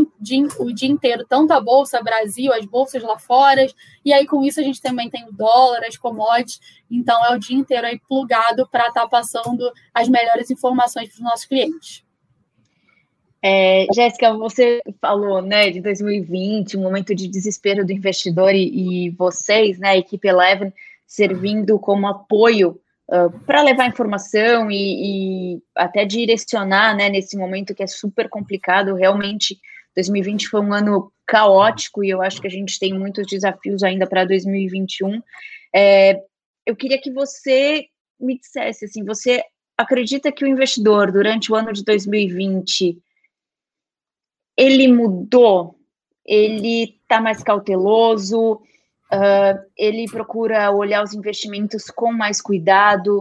o 0.60 0.71
dia 0.73 0.89
inteiro, 0.89 1.25
tanto 1.27 1.51
a 1.53 1.62
Bolsa 1.62 2.01
Brasil, 2.01 2.51
as 2.53 2.65
bolsas 2.65 3.01
lá 3.03 3.17
fora. 3.17 3.65
E 4.03 4.12
aí, 4.12 4.25
com 4.25 4.43
isso, 4.43 4.60
a 4.60 4.63
gente 4.63 4.81
também 4.81 5.10
tem 5.10 5.25
o 5.25 5.31
dólar, 5.31 5.84
as 5.86 5.97
commodities. 5.97 6.60
Então, 6.91 7.23
é 7.25 7.34
o 7.34 7.39
dia 7.39 7.58
inteiro 7.58 7.88
aí 7.88 7.99
plugado 8.08 8.67
para 8.69 8.88
estar 8.88 9.01
tá 9.01 9.08
passando 9.08 9.71
as 9.93 10.10
melhores 10.10 10.49
informações 10.51 11.10
para 11.10 11.15
os 11.15 11.21
nossos 11.21 11.45
clientes. 11.45 12.03
É, 13.47 13.86
Jéssica, 13.93 14.34
você 14.34 14.81
falou 14.99 15.39
né, 15.39 15.69
de 15.69 15.79
2020, 15.79 16.77
um 16.77 16.81
momento 16.81 17.13
de 17.13 17.27
desespero 17.27 17.86
do 17.86 17.91
investidor 17.91 18.55
e, 18.55 19.05
e 19.05 19.10
vocês, 19.12 19.77
né, 19.77 19.89
a 19.89 19.97
equipe 19.97 20.27
Eleven, 20.27 20.73
servindo 21.05 21.77
como 21.77 22.08
apoio 22.08 22.81
uh, 23.10 23.39
para 23.46 23.62
levar 23.62 23.88
informação 23.88 24.70
e, 24.72 25.56
e, 25.56 25.62
até 25.76 26.06
direcionar 26.06 26.96
né, 26.96 27.10
nesse 27.10 27.38
momento 27.38 27.76
que 27.76 27.84
é 27.84 27.88
super 27.88 28.30
complicado. 28.30 28.96
Realmente, 28.96 29.60
2020 29.96 30.48
foi 30.48 30.62
um 30.62 30.74
ano 30.74 31.12
caótico 31.26 32.04
e 32.04 32.10
eu 32.10 32.22
acho 32.22 32.39
que 32.41 32.48
a 32.48 32.52
gente 32.52 32.80
tem 32.80 32.94
muitos 32.94 33.26
desafios 33.28 33.84
ainda 33.84 34.08
para 34.08 34.26
2021. 34.26 35.22
É, 35.74 36.22
eu 36.65 36.76
queria 36.76 37.00
que 37.00 37.12
você 37.12 37.88
me 38.20 38.38
dissesse 38.38 38.86
assim, 38.86 39.04
você 39.04 39.44
acredita 39.78 40.32
que 40.32 40.46
o 40.46 40.48
investidor 40.48 41.12
durante 41.12 41.52
o 41.52 41.56
ano 41.56 41.74
de 41.74 41.84
2020 41.84 42.98
ele 44.58 44.88
mudou? 44.88 45.76
Ele 46.26 46.98
está 47.02 47.20
mais 47.22 47.44
cauteloso? 47.44 48.62
Uh, 49.12 49.60
ele 49.78 50.06
procura 50.10 50.72
olhar 50.72 51.04
os 51.04 51.13
investimentos 51.13 51.86
com 51.86 52.12
mais 52.12 52.41
cuidado. 52.41 53.20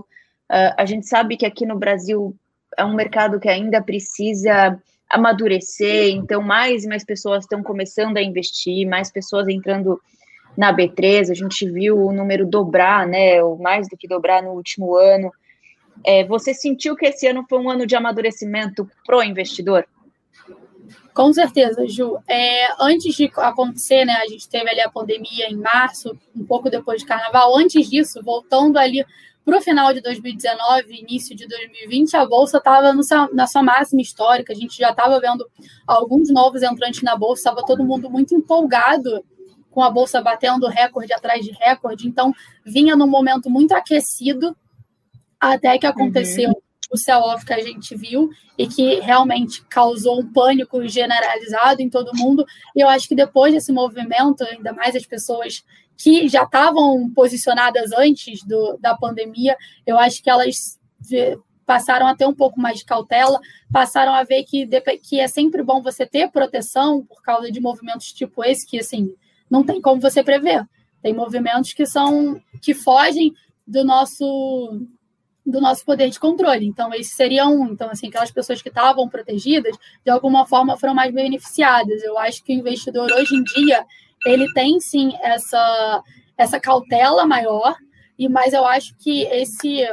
Uh, 0.50 0.74
a 0.76 0.84
gente 0.84 1.06
sabe 1.06 1.36
que 1.36 1.46
aqui 1.46 1.66
no 1.66 1.78
Brasil 1.78 2.34
é 2.76 2.84
um 2.84 2.94
mercado 2.94 3.38
que 3.38 3.48
ainda 3.48 3.82
precisa 3.82 4.80
amadurecer, 5.10 6.10
então 6.10 6.42
mais 6.42 6.84
e 6.84 6.88
mais 6.88 7.04
pessoas 7.04 7.44
estão 7.44 7.62
começando 7.62 8.16
a 8.16 8.22
investir, 8.22 8.88
mais 8.88 9.12
pessoas 9.12 9.46
entrando 9.48 10.00
na 10.56 10.74
B3, 10.74 11.30
a 11.30 11.34
gente 11.34 11.68
viu 11.70 11.98
o 11.98 12.12
número 12.12 12.46
dobrar, 12.46 13.06
né, 13.06 13.42
ou 13.42 13.58
mais 13.58 13.88
do 13.88 13.96
que 13.96 14.08
dobrar 14.08 14.42
no 14.42 14.50
último 14.50 14.96
ano. 14.96 15.32
É, 16.04 16.24
você 16.24 16.54
sentiu 16.54 16.96
que 16.96 17.06
esse 17.06 17.26
ano 17.26 17.44
foi 17.48 17.58
um 17.58 17.70
ano 17.70 17.86
de 17.86 17.94
amadurecimento 17.94 18.88
pro 19.06 19.22
investidor? 19.22 19.86
Com 21.12 21.32
certeza, 21.32 21.86
Ju. 21.86 22.18
É, 22.28 22.66
antes 22.80 23.14
de 23.14 23.30
acontecer, 23.36 24.04
né, 24.04 24.14
a 24.14 24.26
gente 24.26 24.48
teve 24.48 24.68
ali 24.68 24.80
a 24.80 24.90
pandemia 24.90 25.48
em 25.48 25.56
março, 25.56 26.18
um 26.34 26.44
pouco 26.44 26.68
depois 26.68 27.02
do 27.02 27.08
carnaval. 27.08 27.56
Antes 27.56 27.88
disso, 27.88 28.20
voltando 28.22 28.78
ali 28.78 29.04
para 29.44 29.58
o 29.58 29.60
final 29.60 29.92
de 29.92 30.00
2019, 30.00 30.94
início 30.94 31.36
de 31.36 31.46
2020, 31.46 32.16
a 32.16 32.26
bolsa 32.26 32.58
estava 32.58 32.92
na 33.32 33.46
sua 33.46 33.62
máxima 33.62 34.00
histórica. 34.00 34.52
A 34.52 34.56
gente 34.56 34.76
já 34.76 34.90
estava 34.90 35.20
vendo 35.20 35.46
alguns 35.86 36.30
novos 36.30 36.62
entrantes 36.62 37.02
na 37.02 37.16
bolsa, 37.16 37.40
estava 37.40 37.64
todo 37.64 37.84
mundo 37.84 38.10
muito 38.10 38.34
empolgado 38.34 39.24
com 39.70 39.82
a 39.82 39.90
bolsa 39.90 40.22
batendo 40.22 40.66
recorde 40.66 41.12
atrás 41.12 41.44
de 41.44 41.52
recorde. 41.52 42.08
Então, 42.08 42.32
vinha 42.64 42.96
num 42.96 43.08
momento 43.08 43.50
muito 43.50 43.72
aquecido, 43.72 44.56
até 45.38 45.78
que 45.78 45.86
aconteceu. 45.86 46.48
Uhum 46.48 46.63
o 46.90 46.96
sell-off 46.96 47.44
que 47.44 47.52
a 47.52 47.60
gente 47.60 47.96
viu 47.96 48.30
e 48.56 48.66
que 48.66 49.00
realmente 49.00 49.64
causou 49.66 50.20
um 50.20 50.32
pânico 50.32 50.86
generalizado 50.86 51.82
em 51.82 51.88
todo 51.88 52.16
mundo. 52.16 52.44
E 52.74 52.80
eu 52.80 52.88
acho 52.88 53.08
que 53.08 53.14
depois 53.14 53.52
desse 53.52 53.72
movimento, 53.72 54.44
ainda 54.44 54.72
mais 54.72 54.94
as 54.94 55.06
pessoas 55.06 55.64
que 55.96 56.28
já 56.28 56.42
estavam 56.44 57.10
posicionadas 57.10 57.92
antes 57.92 58.42
do, 58.42 58.76
da 58.78 58.96
pandemia, 58.96 59.56
eu 59.86 59.98
acho 59.98 60.22
que 60.22 60.30
elas 60.30 60.78
passaram 61.64 62.06
a 62.06 62.14
ter 62.14 62.26
um 62.26 62.34
pouco 62.34 62.60
mais 62.60 62.78
de 62.78 62.84
cautela, 62.84 63.40
passaram 63.72 64.14
a 64.14 64.22
ver 64.24 64.44
que, 64.44 64.68
que 65.02 65.20
é 65.20 65.28
sempre 65.28 65.62
bom 65.62 65.80
você 65.82 66.06
ter 66.06 66.30
proteção 66.30 67.04
por 67.04 67.22
causa 67.22 67.50
de 67.50 67.60
movimentos 67.60 68.12
tipo 68.12 68.44
esse, 68.44 68.66
que 68.66 68.78
assim, 68.78 69.14
não 69.50 69.64
tem 69.64 69.80
como 69.80 70.00
você 70.00 70.22
prever. 70.22 70.66
Tem 71.02 71.14
movimentos 71.14 71.72
que 71.72 71.86
são 71.86 72.40
que 72.62 72.74
fogem 72.74 73.34
do 73.66 73.84
nosso 73.84 74.86
do 75.46 75.60
nosso 75.60 75.84
poder 75.84 76.08
de 76.08 76.18
controle. 76.18 76.66
Então, 76.66 76.92
esse 76.94 77.10
seria 77.10 77.46
um. 77.46 77.68
Então, 77.68 77.90
assim, 77.90 78.08
aquelas 78.08 78.30
pessoas 78.30 78.62
que 78.62 78.68
estavam 78.68 79.08
protegidas, 79.08 79.76
de 80.04 80.10
alguma 80.10 80.46
forma, 80.46 80.76
foram 80.76 80.94
mais 80.94 81.12
beneficiadas. 81.12 82.02
Eu 82.02 82.18
acho 82.18 82.42
que 82.42 82.54
o 82.54 82.58
investidor, 82.58 83.10
hoje 83.12 83.34
em 83.34 83.42
dia, 83.42 83.84
ele 84.26 84.50
tem, 84.54 84.80
sim, 84.80 85.12
essa, 85.20 86.02
essa 86.36 86.58
cautela 86.58 87.26
maior, 87.26 87.76
e 88.18 88.28
mas 88.28 88.52
eu 88.52 88.64
acho 88.64 88.94
que 88.96 89.22
esse 89.24 89.86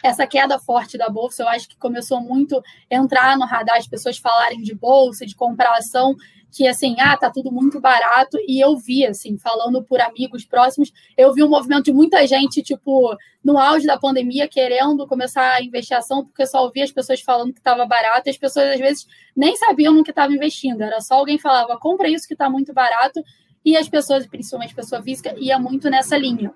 essa 0.00 0.26
queda 0.28 0.60
forte 0.60 0.96
da 0.96 1.08
bolsa, 1.08 1.42
eu 1.42 1.48
acho 1.48 1.68
que 1.68 1.76
começou 1.76 2.20
muito 2.20 2.56
a 2.58 2.62
entrar 2.94 3.36
no 3.36 3.44
radar, 3.44 3.78
as 3.78 3.88
pessoas 3.88 4.16
falarem 4.16 4.62
de 4.62 4.72
bolsa, 4.72 5.26
de 5.26 5.34
comprar 5.34 5.76
ação, 5.76 6.14
que 6.50 6.66
assim, 6.66 6.96
ah, 6.98 7.16
tá 7.16 7.30
tudo 7.30 7.52
muito 7.52 7.80
barato, 7.80 8.38
e 8.46 8.62
eu 8.62 8.76
vi, 8.76 9.06
assim, 9.06 9.36
falando 9.36 9.82
por 9.82 10.00
amigos 10.00 10.44
próximos, 10.44 10.92
eu 11.16 11.32
vi 11.32 11.42
um 11.42 11.48
movimento 11.48 11.84
de 11.84 11.92
muita 11.92 12.26
gente, 12.26 12.62
tipo, 12.62 13.16
no 13.44 13.58
auge 13.58 13.86
da 13.86 13.98
pandemia, 13.98 14.48
querendo 14.48 15.06
começar 15.06 15.52
a 15.54 15.62
investir 15.62 15.96
ação, 15.96 16.24
porque 16.24 16.46
só 16.46 16.62
ouvia 16.64 16.84
as 16.84 16.92
pessoas 16.92 17.20
falando 17.20 17.52
que 17.52 17.60
estava 17.60 17.84
barato, 17.84 18.28
e 18.28 18.30
as 18.30 18.38
pessoas, 18.38 18.70
às 18.70 18.80
vezes, 18.80 19.06
nem 19.36 19.56
sabiam 19.56 19.92
no 19.92 20.02
que 20.02 20.10
estava 20.10 20.32
investindo, 20.32 20.82
era 20.82 21.00
só 21.00 21.14
alguém 21.14 21.38
falava, 21.38 21.78
compra 21.78 22.08
isso 22.08 22.26
que 22.26 22.34
está 22.34 22.48
muito 22.48 22.72
barato, 22.72 23.22
e 23.64 23.76
as 23.76 23.88
pessoas, 23.88 24.26
principalmente 24.26 24.74
pessoa 24.74 25.02
física, 25.02 25.34
ia 25.36 25.58
muito 25.58 25.90
nessa 25.90 26.16
linha. 26.16 26.52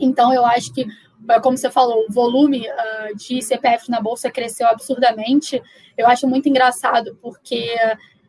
Então, 0.00 0.32
eu 0.32 0.44
acho 0.44 0.72
que 0.72 0.84
é 1.28 1.40
como 1.40 1.56
você 1.56 1.70
falou, 1.70 2.04
o 2.08 2.12
volume 2.12 2.66
uh, 2.68 3.16
de 3.16 3.40
CPF 3.42 3.90
na 3.90 4.00
bolsa 4.00 4.30
cresceu 4.30 4.66
absurdamente. 4.66 5.62
Eu 5.96 6.08
acho 6.08 6.26
muito 6.26 6.48
engraçado, 6.48 7.16
porque 7.22 7.76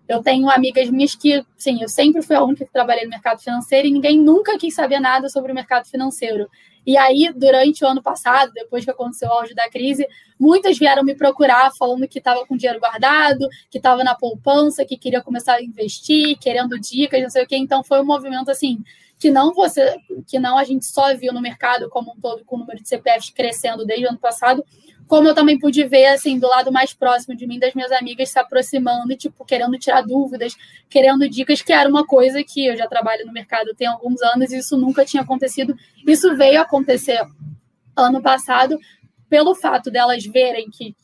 eu 0.07 0.21
tenho 0.21 0.49
amigas 0.49 0.89
minhas 0.89 1.15
que, 1.15 1.43
sim, 1.57 1.81
eu 1.81 1.87
sempre 1.87 2.21
fui 2.21 2.35
a 2.35 2.43
única 2.43 2.65
que 2.65 2.71
trabalhei 2.71 3.05
no 3.05 3.09
mercado 3.09 3.41
financeiro 3.41 3.87
e 3.87 3.91
ninguém 3.91 4.19
nunca 4.19 4.57
quis 4.57 4.75
saber 4.75 4.99
nada 4.99 5.29
sobre 5.29 5.51
o 5.51 5.55
mercado 5.55 5.87
financeiro. 5.87 6.49
E 6.85 6.97
aí, 6.97 7.31
durante 7.33 7.83
o 7.83 7.87
ano 7.87 8.03
passado, 8.03 8.51
depois 8.53 8.83
que 8.83 8.91
aconteceu 8.91 9.29
o 9.29 9.31
auge 9.31 9.55
da 9.55 9.69
crise, 9.69 10.05
muitas 10.37 10.77
vieram 10.77 11.03
me 11.03 11.15
procurar 11.15 11.71
falando 11.79 12.05
que 12.07 12.19
estava 12.19 12.45
com 12.45 12.57
dinheiro 12.57 12.79
guardado, 12.79 13.47
que 13.69 13.77
estava 13.77 14.03
na 14.03 14.13
poupança, 14.13 14.83
que 14.83 14.97
queria 14.97 15.21
começar 15.21 15.53
a 15.53 15.63
investir, 15.63 16.37
querendo 16.37 16.77
dicas, 16.77 17.21
não 17.21 17.29
sei 17.29 17.43
o 17.43 17.47
quê. 17.47 17.55
Então, 17.55 17.83
foi 17.83 18.01
um 18.01 18.05
movimento 18.05 18.51
assim 18.51 18.83
que 19.17 19.31
não 19.31 19.53
você, 19.53 19.95
que 20.27 20.37
não 20.37 20.57
a 20.57 20.65
gente 20.65 20.85
só 20.85 21.15
viu 21.15 21.31
no 21.31 21.41
mercado 21.41 21.89
como 21.89 22.11
um 22.11 22.19
todo 22.19 22.43
com 22.43 22.57
o 22.57 22.59
número 22.59 22.81
de 22.81 22.89
CPFs 22.89 23.29
crescendo 23.29 23.85
desde 23.85 24.05
o 24.05 24.09
ano 24.09 24.17
passado, 24.17 24.65
como 25.07 25.27
eu 25.27 25.35
também 25.35 25.59
pude 25.59 25.83
ver 25.85 26.07
assim 26.07 26.39
do 26.39 26.47
lado 26.47 26.71
mais 26.71 26.93
próximo 26.93 27.35
de 27.35 27.45
mim 27.45 27.59
das 27.59 27.73
minhas 27.73 27.91
amigas 27.91 28.29
se 28.29 28.39
aproximando 28.39 29.11
e 29.11 29.17
tipo 29.17 29.45
querendo 29.45 29.77
tirar 29.77 30.01
dúvidas, 30.01 30.55
querendo 30.89 31.27
dicas, 31.29 31.61
que 31.61 31.73
era 31.73 31.89
uma 31.89 32.05
coisa 32.05 32.43
que 32.43 32.65
eu 32.67 32.75
já 32.75 32.87
trabalho 32.87 33.25
no 33.25 33.33
mercado 33.33 33.73
tem 33.75 33.87
alguns 33.87 34.21
anos 34.21 34.51
e 34.51 34.57
isso 34.57 34.77
nunca 34.77 35.05
tinha 35.05 35.23
acontecido. 35.23 35.75
Isso 36.07 36.35
veio 36.35 36.61
acontecer 36.61 37.21
ano 37.95 38.21
passado 38.21 38.79
pelo 39.29 39.55
fato 39.55 39.89
delas 39.89 40.23
verem 40.25 40.69
que 40.69 40.95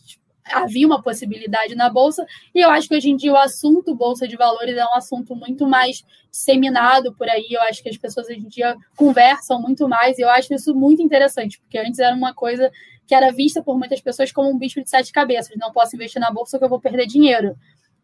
havia 0.45 0.85
uma 0.85 1.01
possibilidade 1.01 1.75
na 1.75 1.89
bolsa, 1.89 2.25
e 2.53 2.59
eu 2.59 2.69
acho 2.69 2.87
que 2.87 2.95
hoje 2.95 3.09
em 3.09 3.15
dia 3.15 3.31
o 3.31 3.37
assunto 3.37 3.95
bolsa 3.95 4.27
de 4.27 4.35
valores 4.35 4.75
é 4.75 4.83
um 4.83 4.95
assunto 4.95 5.35
muito 5.35 5.67
mais 5.67 6.03
disseminado 6.31 7.13
por 7.13 7.29
aí. 7.29 7.47
Eu 7.51 7.61
acho 7.61 7.83
que 7.83 7.89
as 7.89 7.97
pessoas 7.97 8.27
hoje 8.27 8.39
em 8.39 8.47
dia 8.47 8.75
conversam 8.95 9.61
muito 9.61 9.87
mais, 9.87 10.17
e 10.17 10.21
eu 10.21 10.29
acho 10.29 10.53
isso 10.53 10.73
muito 10.73 11.01
interessante, 11.01 11.59
porque 11.59 11.77
antes 11.77 11.99
era 11.99 12.15
uma 12.15 12.33
coisa 12.33 12.71
que 13.09 13.15
era 13.15 13.31
vista 13.31 13.63
por 13.63 13.75
muitas 13.75 13.99
pessoas 13.99 14.31
como 14.31 14.51
um 14.51 14.57
bicho 14.59 14.83
de 14.83 14.87
sete 14.87 15.11
cabeças. 15.11 15.57
Não 15.57 15.71
posso 15.71 15.95
investir 15.95 16.21
na 16.21 16.29
bolsa 16.29 16.59
que 16.59 16.63
eu 16.63 16.69
vou 16.69 16.79
perder 16.79 17.07
dinheiro. 17.07 17.55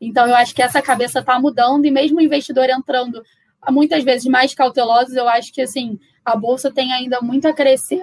Então, 0.01 0.25
eu 0.25 0.33
acho 0.33 0.55
que 0.55 0.63
essa 0.63 0.81
cabeça 0.81 1.19
está 1.19 1.39
mudando, 1.39 1.85
e 1.85 1.91
mesmo 1.91 2.17
o 2.17 2.21
investidor 2.23 2.67
entrando 2.71 3.21
muitas 3.69 4.03
vezes 4.03 4.25
mais 4.25 4.55
cautelosos, 4.55 5.15
eu 5.15 5.29
acho 5.29 5.53
que 5.53 5.61
assim 5.61 5.99
a 6.25 6.35
bolsa 6.35 6.71
tem 6.71 6.91
ainda 6.91 7.21
muito 7.21 7.47
a 7.47 7.53
crescer 7.53 8.01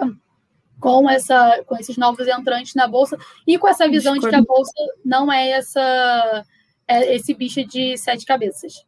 com, 0.78 1.10
essa, 1.10 1.64
com 1.66 1.76
esses 1.76 1.96
novos 1.96 2.28
entrantes 2.28 2.74
na 2.76 2.86
bolsa 2.86 3.18
e 3.48 3.58
com 3.58 3.66
essa 3.66 3.88
visão 3.88 4.14
de 4.14 4.28
que 4.28 4.34
a 4.36 4.42
bolsa 4.42 4.72
não 5.04 5.32
é 5.32 5.50
essa 5.50 6.44
é 6.86 7.16
esse 7.16 7.34
bicho 7.34 7.64
de 7.64 7.96
sete 7.96 8.24
cabeças. 8.24 8.86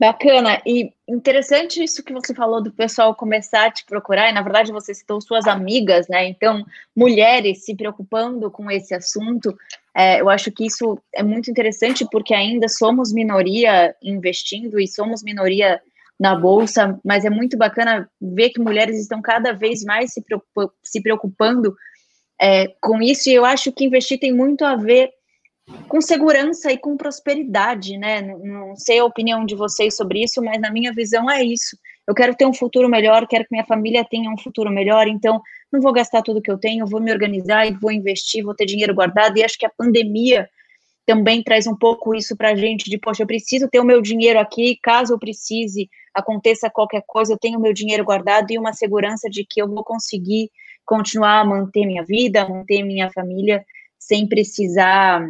Bacana 0.00 0.62
e 0.64 0.90
interessante 1.06 1.84
isso 1.84 2.02
que 2.02 2.14
você 2.14 2.34
falou 2.34 2.62
do 2.62 2.72
pessoal 2.72 3.14
começar 3.14 3.66
a 3.66 3.70
te 3.70 3.84
procurar, 3.84 4.30
e 4.30 4.32
na 4.32 4.40
verdade 4.40 4.72
você 4.72 4.94
citou 4.94 5.20
suas 5.20 5.46
amigas, 5.46 6.08
né? 6.08 6.26
Então, 6.26 6.64
mulheres 6.96 7.66
se 7.66 7.76
preocupando 7.76 8.50
com 8.50 8.70
esse 8.70 8.94
assunto, 8.94 9.54
é, 9.94 10.18
eu 10.22 10.30
acho 10.30 10.50
que 10.50 10.64
isso 10.64 10.98
é 11.14 11.22
muito 11.22 11.50
interessante 11.50 12.06
porque 12.10 12.32
ainda 12.32 12.66
somos 12.66 13.12
minoria 13.12 13.94
investindo 14.02 14.80
e 14.80 14.88
somos 14.88 15.22
minoria 15.22 15.78
na 16.18 16.34
bolsa, 16.34 16.98
mas 17.04 17.26
é 17.26 17.30
muito 17.30 17.58
bacana 17.58 18.10
ver 18.18 18.48
que 18.50 18.60
mulheres 18.60 18.98
estão 18.98 19.20
cada 19.20 19.52
vez 19.52 19.84
mais 19.84 20.14
se, 20.14 20.24
se 20.82 21.02
preocupando 21.02 21.76
é, 22.40 22.68
com 22.80 23.02
isso, 23.02 23.28
e 23.28 23.34
eu 23.34 23.44
acho 23.44 23.70
que 23.70 23.84
investir 23.84 24.18
tem 24.18 24.32
muito 24.32 24.64
a 24.64 24.76
ver 24.76 25.10
com 25.88 26.00
segurança 26.00 26.72
e 26.72 26.78
com 26.78 26.96
prosperidade, 26.96 27.98
né? 27.98 28.22
Não, 28.22 28.76
sei 28.76 28.98
a 28.98 29.04
opinião 29.04 29.44
de 29.44 29.54
vocês 29.54 29.96
sobre 29.96 30.22
isso, 30.22 30.42
mas 30.42 30.60
na 30.60 30.70
minha 30.70 30.92
visão 30.92 31.30
é 31.30 31.42
isso. 31.42 31.76
Eu 32.06 32.14
quero 32.14 32.34
ter 32.34 32.46
um 32.46 32.54
futuro 32.54 32.88
melhor, 32.88 33.26
quero 33.26 33.44
que 33.44 33.52
minha 33.52 33.64
família 33.64 34.04
tenha 34.08 34.30
um 34.30 34.38
futuro 34.38 34.70
melhor, 34.70 35.06
então 35.08 35.40
não 35.72 35.80
vou 35.80 35.92
gastar 35.92 36.22
tudo 36.22 36.42
que 36.42 36.50
eu 36.50 36.58
tenho, 36.58 36.86
vou 36.86 37.00
me 37.00 37.12
organizar 37.12 37.66
e 37.66 37.72
vou 37.72 37.92
investir, 37.92 38.44
vou 38.44 38.54
ter 38.54 38.66
dinheiro 38.66 38.94
guardado, 38.94 39.36
e 39.36 39.44
acho 39.44 39.58
que 39.58 39.66
a 39.66 39.72
pandemia 39.76 40.48
também 41.06 41.42
traz 41.42 41.66
um 41.66 41.76
pouco 41.76 42.14
isso 42.14 42.36
para 42.36 42.50
a 42.50 42.54
gente, 42.54 42.88
de, 42.88 42.98
poxa, 42.98 43.22
eu 43.22 43.26
preciso 43.26 43.68
ter 43.68 43.80
o 43.80 43.84
meu 43.84 44.00
dinheiro 44.00 44.38
aqui, 44.38 44.78
caso 44.82 45.14
eu 45.14 45.18
precise 45.18 45.88
aconteça 46.14 46.70
qualquer 46.70 47.02
coisa, 47.06 47.32
eu 47.32 47.38
tenho 47.38 47.60
meu 47.60 47.72
dinheiro 47.72 48.04
guardado 48.04 48.50
e 48.50 48.58
uma 48.58 48.72
segurança 48.72 49.28
de 49.28 49.44
que 49.44 49.60
eu 49.60 49.68
vou 49.68 49.84
conseguir 49.84 50.50
continuar 50.84 51.40
a 51.40 51.44
manter 51.44 51.86
minha 51.86 52.04
vida, 52.04 52.48
manter 52.48 52.82
minha 52.82 53.10
família, 53.10 53.64
sem 53.98 54.26
precisar 54.26 55.24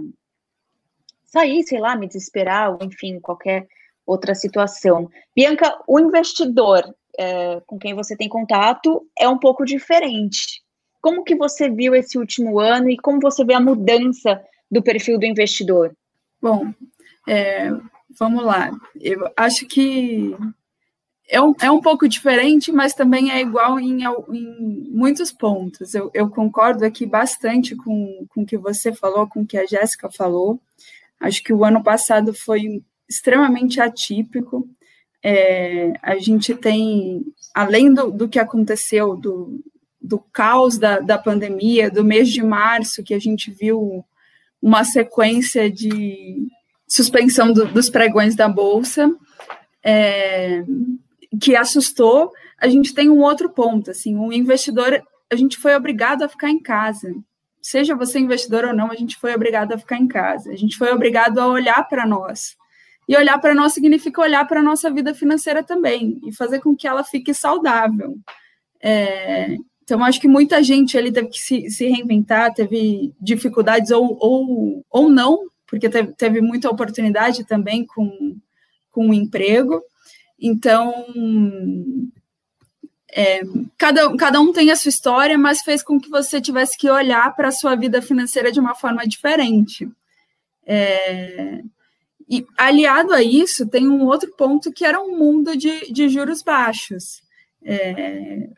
sair, 1.31 1.63
sei 1.63 1.81
lá, 1.81 1.97
me 1.97 2.07
desesperar, 2.07 2.73
ou 2.73 2.79
enfim, 2.83 3.21
qualquer 3.21 3.67
outra 4.07 4.35
situação. 4.35 5.09
Bianca, 5.35 5.79
o 5.87 5.99
investidor 5.99 6.95
é, 7.19 7.61
com 7.67 7.79
quem 7.79 7.95
você 7.95 8.17
tem 8.17 8.29
contato 8.29 9.07
é 9.19 9.29
um 9.29 9.39
pouco 9.39 9.65
diferente. 9.65 10.63
Como 11.01 11.25
que 11.25 11.35
você 11.35 11.71
viu 11.71 11.95
esse 11.95 12.19
último 12.19 12.59
ano 12.59 12.91
e 12.91 12.99
como 12.99 13.21
você 13.21 13.45
vê 13.45 13.55
a 13.55 13.61
mudança 13.61 14.43
do 14.71 14.83
perfil 14.83 15.19
do 15.19 15.25
investidor? 15.25 15.95
Bom, 16.43 16.73
é, 17.29 17.71
vamos 18.19 18.45
lá. 18.45 18.71
Eu 19.01 19.31
acho 19.37 19.67
que 19.67 20.37
é 21.29 21.41
um, 21.41 21.55
é 21.61 21.71
um 21.71 21.81
pouco 21.81 22.09
diferente, 22.09 22.73
mas 22.73 22.93
também 22.93 23.31
é 23.31 23.41
igual 23.41 23.79
em, 23.79 24.03
em 24.03 24.91
muitos 24.91 25.33
pontos. 25.33 25.95
Eu, 25.95 26.11
eu, 26.13 26.29
concordo 26.29 26.85
aqui 26.85 27.07
bastante 27.07 27.77
com, 27.77 28.27
com 28.29 28.43
o 28.43 28.47
que 28.47 28.59
você 28.59 28.93
falou, 28.93 29.29
com 29.29 29.43
o 29.43 29.47
que 29.47 29.57
a 29.57 29.65
Jéssica 29.65 30.11
falou. 30.11 30.61
Acho 31.21 31.43
que 31.43 31.53
o 31.53 31.65
ano 31.65 31.83
passado 31.83 32.33
foi 32.33 32.83
extremamente 33.09 33.81
atípico. 33.81 34.69
É, 35.23 35.93
a 36.03 36.17
gente 36.17 36.55
tem, 36.55 37.23
além 37.55 37.93
do, 37.93 38.11
do 38.11 38.29
que 38.29 38.39
aconteceu, 38.39 39.17
do, 39.17 39.63
do 40.01 40.19
caos 40.19 40.79
da, 40.79 40.99
da 41.01 41.19
pandemia, 41.19 41.91
do 41.91 42.03
mês 42.03 42.31
de 42.31 42.43
março, 42.43 43.03
que 43.03 43.13
a 43.13 43.19
gente 43.19 43.51
viu 43.51 44.05
uma 44.63 44.83
sequência 44.85 45.71
de 45.71 46.49
suspensão 46.89 47.53
do, 47.53 47.67
dos 47.67 47.91
pregões 47.91 48.35
da 48.35 48.49
Bolsa, 48.49 49.15
é, 49.85 50.65
que 51.41 51.55
assustou, 51.55 52.33
a 52.59 52.69
gente 52.69 52.95
tem 52.95 53.09
um 53.09 53.21
outro 53.21 53.51
ponto, 53.51 53.91
assim, 53.91 54.17
o 54.17 54.33
investidor, 54.33 55.03
a 55.31 55.37
gente 55.37 55.57
foi 55.57 55.75
obrigado 55.75 56.23
a 56.23 56.29
ficar 56.29 56.51
em 56.51 56.61
casa. 56.61 57.15
Seja 57.63 57.95
você 57.95 58.19
investidor 58.19 58.65
ou 58.65 58.75
não, 58.75 58.91
a 58.91 58.95
gente 58.95 59.17
foi 59.17 59.35
obrigado 59.35 59.73
a 59.73 59.79
ficar 59.79 59.97
em 59.97 60.09
casa. 60.09 60.51
A 60.51 60.57
gente 60.57 60.77
foi 60.77 60.91
obrigado 60.93 61.39
a 61.39 61.47
olhar 61.47 61.87
para 61.89 62.07
nós. 62.07 62.57
E 63.09 63.17
olhar 63.17 63.39
para 63.39 63.55
nós 63.55 63.73
significa 63.73 64.21
olhar 64.21 64.47
para 64.47 64.61
a 64.61 64.63
nossa 64.63 64.91
vida 64.91 65.15
financeira 65.15 65.63
também 65.63 66.21
e 66.25 66.33
fazer 66.33 66.61
com 66.61 66.77
que 66.77 66.87
ela 66.87 67.03
fique 67.03 67.35
saudável. 67.35 68.17
É, 68.81 69.57
então, 69.83 70.05
acho 70.05 70.21
que 70.21 70.29
muita 70.29 70.63
gente 70.63 70.97
ali 70.97 71.11
teve 71.11 71.29
que 71.29 71.41
se, 71.41 71.69
se 71.69 71.89
reinventar, 71.89 72.55
teve 72.55 73.13
dificuldades 73.21 73.91
ou, 73.91 74.17
ou, 74.21 74.85
ou 74.89 75.09
não, 75.09 75.49
porque 75.67 75.89
teve, 75.89 76.13
teve 76.13 76.41
muita 76.41 76.71
oportunidade 76.71 77.45
também 77.45 77.85
com, 77.85 78.37
com 78.93 79.11
o 79.11 79.15
emprego. 79.15 79.83
Então, 80.41 80.95
é, 83.13 83.43
cada, 83.77 84.17
cada 84.17 84.41
um 84.41 84.53
tem 84.53 84.71
a 84.71 84.77
sua 84.77 84.89
história, 84.89 85.37
mas 85.37 85.63
fez 85.63 85.83
com 85.83 86.01
que 86.01 86.09
você 86.09 86.41
tivesse 86.41 86.77
que 86.79 86.91
olhar 86.91 87.35
para 87.35 87.49
a 87.49 87.53
sua 87.53 87.75
vida 87.75 88.01
financeira 88.01 88.53
de 88.53 88.61
uma 88.61 88.75
forma 88.75 89.07
diferente. 89.07 89.89
É, 90.67 91.63
e 92.29 92.47
aliado 92.57 93.13
a 93.13 93.23
isso, 93.23 93.69
tem 93.69 93.89
um 93.89 94.07
outro 94.07 94.33
ponto 94.37 94.73
que 94.73 94.85
era 94.85 95.01
um 95.01 95.19
mundo 95.19 95.57
de, 95.57 95.93
de 95.93 96.09
juros 96.09 96.43
baixos. 96.43 97.23
É, 97.65 98.49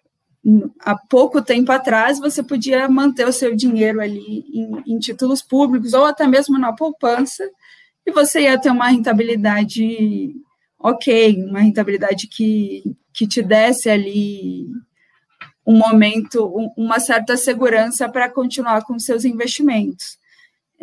há 0.80 0.96
pouco 0.96 1.40
tempo 1.40 1.72
atrás, 1.72 2.18
você 2.18 2.42
podia 2.42 2.88
manter 2.88 3.26
o 3.26 3.32
seu 3.32 3.56
dinheiro 3.56 4.00
ali 4.00 4.44
em, 4.52 4.94
em 4.94 4.98
títulos 4.98 5.40
públicos 5.40 5.94
ou 5.94 6.04
até 6.04 6.26
mesmo 6.26 6.58
na 6.58 6.72
poupança, 6.72 7.48
e 8.04 8.10
você 8.10 8.42
ia 8.42 8.60
ter 8.60 8.70
uma 8.70 8.88
rentabilidade 8.88 10.34
ok, 10.82 11.44
uma 11.44 11.60
rentabilidade 11.60 12.26
que, 12.26 12.82
que 13.12 13.26
te 13.26 13.42
desse 13.42 13.88
ali 13.88 14.66
um 15.66 15.78
momento, 15.78 16.44
uma 16.76 16.98
certa 16.98 17.36
segurança 17.36 18.08
para 18.08 18.28
continuar 18.28 18.82
com 18.84 18.98
seus 18.98 19.24
investimentos. 19.24 20.18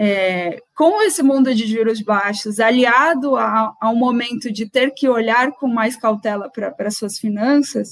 É, 0.01 0.61
com 0.73 1.01
esse 1.01 1.21
mundo 1.21 1.53
de 1.53 1.67
juros 1.67 2.01
baixos, 2.01 2.61
aliado 2.61 3.35
a, 3.35 3.73
ao 3.81 3.93
momento 3.93 4.49
de 4.49 4.65
ter 4.65 4.91
que 4.91 5.09
olhar 5.09 5.51
com 5.51 5.67
mais 5.67 5.97
cautela 5.97 6.49
para 6.49 6.89
suas 6.89 7.17
finanças, 7.19 7.91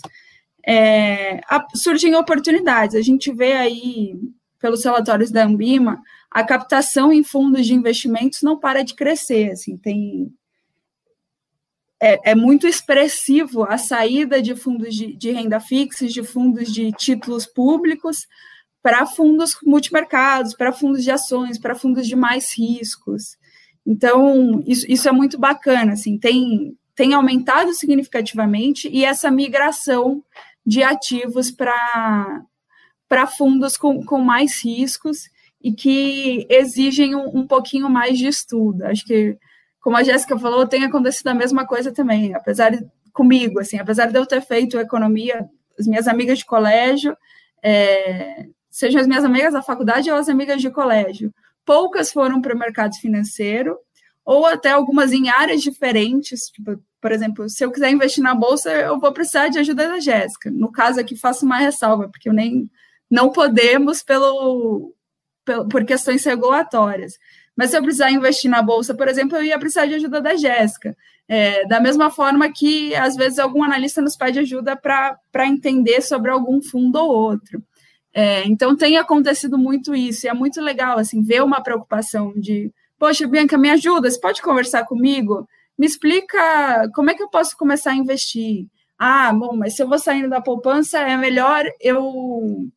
é, 0.66 1.42
a, 1.50 1.66
surgem 1.76 2.16
oportunidades. 2.16 2.96
A 2.96 3.02
gente 3.02 3.30
vê 3.34 3.52
aí, 3.52 4.18
pelos 4.58 4.86
relatórios 4.86 5.32
da 5.32 5.44
Ambima, 5.44 6.02
a 6.32 6.46
captação 6.46 7.12
em 7.12 7.24
fundos 7.24 7.66
de 7.66 7.74
investimentos 7.74 8.42
não 8.42 8.58
para 8.58 8.84
de 8.84 8.96
crescer. 8.96 9.52
Assim, 9.52 9.76
tem 9.76 10.34
é, 12.00 12.32
é, 12.32 12.36
muito 12.36 12.68
expressivo 12.68 13.64
a 13.64 13.78
saída 13.78 14.42
de 14.42 14.56
fundos 14.56 14.94
de, 14.94 15.16
de 15.16 15.32
renda 15.32 15.60
fixa, 15.60 16.08
de 16.08 16.24
fundos 16.24 16.72
de 16.72 16.92
títulos 16.92 17.46
públicos, 17.46 18.28
para 18.82 19.06
fundos 19.06 19.58
multimercados, 19.66 20.54
para 20.54 20.72
fundos 20.72 21.04
de 21.04 21.12
ações, 21.12 21.60
para 21.60 21.76
fundos 21.76 22.08
de 22.08 22.16
mais 22.16 22.58
riscos. 22.58 23.38
Então, 23.86 24.64
isso, 24.66 24.86
isso 24.88 25.10
é 25.10 25.12
muito 25.12 25.40
bacana, 25.40 25.94
assim, 25.94 26.18
tem, 26.18 26.78
tem 26.96 27.14
aumentado 27.14 27.74
significativamente 27.74 28.88
e 28.90 29.04
essa 29.04 29.32
migração 29.32 30.24
de 30.66 30.84
ativos 30.84 31.50
para 31.50 33.28
fundos 33.38 33.78
com, 33.78 34.04
com 34.04 34.20
mais 34.20 34.64
riscos 34.64 35.30
e 35.62 35.74
que 35.74 36.46
exigem 36.50 37.16
um, 37.16 37.40
um 37.40 37.48
pouquinho 37.48 37.90
mais 37.90 38.18
de 38.18 38.28
estudo. 38.28 38.84
Acho 38.84 39.06
que 39.06 39.38
como 39.80 39.98
a 39.98 40.04
Jéssica 40.04 40.38
falou, 40.38 40.68
tem 40.68 40.84
acontecido 40.84 41.28
a 41.28 41.34
mesma 41.34 41.66
coisa 41.66 41.92
também, 41.92 42.34
apesar 42.34 42.72
de, 42.72 42.86
comigo, 43.14 43.60
assim, 43.60 43.80
apesar 43.80 44.12
de 44.12 44.18
eu 44.18 44.26
ter 44.26 44.42
feito 44.42 44.80
economia, 44.80 45.48
as 45.80 45.88
minhas 45.88 46.08
amigas 46.08 46.40
de 46.40 46.46
colégio, 46.46 47.16
é, 47.64 48.48
sejam 48.70 49.02
as 49.02 49.08
minhas 49.08 49.24
amigas 49.24 49.54
da 49.54 49.62
faculdade 49.62 50.10
ou 50.12 50.18
as 50.18 50.30
amigas 50.30 50.62
de 50.62 50.70
colégio, 50.70 51.34
poucas 51.66 52.12
foram 52.12 52.42
para 52.42 52.56
o 52.56 52.58
mercado 52.58 52.96
financeiro, 52.96 53.78
ou 54.24 54.46
até 54.46 54.72
algumas 54.72 55.14
em 55.14 55.30
áreas 55.30 55.62
diferentes, 55.62 56.50
tipo, 56.50 56.82
por 57.00 57.12
exemplo, 57.12 57.50
se 57.50 57.64
eu 57.64 57.72
quiser 57.72 57.92
investir 57.92 58.24
na 58.24 58.36
bolsa, 58.36 58.72
eu 58.72 59.00
vou 59.00 59.14
precisar 59.14 59.48
de 59.48 59.60
ajuda 59.60 59.88
da 59.88 60.00
Jéssica. 60.00 60.52
No 60.52 60.72
caso 60.72 61.00
aqui, 61.00 61.16
faço 61.16 61.46
uma 61.46 61.58
ressalva, 61.58 62.10
porque 62.10 62.28
eu 62.28 62.34
nem 62.34 62.70
não 63.10 63.32
podemos 63.32 64.04
pelo, 64.04 64.94
pelo 65.46 65.68
por 65.70 65.86
questões 65.86 66.26
regulatórias. 66.26 67.14
Mas 67.58 67.72
se 67.72 67.78
eu 67.78 67.82
precisar 67.82 68.12
investir 68.12 68.52
na 68.52 68.62
bolsa, 68.62 68.94
por 68.94 69.08
exemplo, 69.08 69.36
eu 69.36 69.44
ia 69.44 69.58
precisar 69.58 69.88
de 69.88 69.96
ajuda 69.96 70.22
da 70.22 70.36
Jéssica. 70.36 70.96
É, 71.28 71.66
da 71.66 71.82
mesma 71.82 72.12
forma 72.12 72.50
que, 72.54 72.96
às 72.96 73.16
vezes, 73.16 73.40
algum 73.40 73.64
analista 73.64 74.00
nos 74.00 74.16
pede 74.16 74.40
ajuda 74.40 74.76
para 74.76 75.48
entender 75.48 76.02
sobre 76.02 76.30
algum 76.30 76.62
fundo 76.62 76.98
ou 76.98 77.10
outro. 77.10 77.62
É, 78.14 78.46
então, 78.46 78.78
tem 78.78 78.98
acontecido 78.98 79.58
muito 79.58 79.96
isso, 79.96 80.26
e 80.26 80.30
é 80.30 80.34
muito 80.34 80.62
legal, 80.62 81.00
assim, 81.00 81.22
ver 81.24 81.44
uma 81.44 81.62
preocupação 81.62 82.32
de, 82.36 82.72
poxa, 82.98 83.28
Bianca, 83.28 83.58
me 83.58 83.70
ajuda, 83.72 84.10
você 84.10 84.20
pode 84.20 84.42
conversar 84.42 84.86
comigo? 84.86 85.48
Me 85.78 85.86
explica 85.86 86.90
como 86.96 87.10
é 87.10 87.16
que 87.16 87.24
eu 87.24 87.30
posso 87.30 87.58
começar 87.58 87.92
a 87.92 87.96
investir. 87.96 88.68
Ah, 88.98 89.34
bom, 89.34 89.56
mas 89.56 89.76
se 89.76 89.84
eu 89.84 89.88
vou 89.88 90.00
saindo 90.00 90.30
da 90.30 90.42
poupança, 90.42 91.00
é 91.00 91.18
melhor 91.18 91.66
eu 91.82 92.68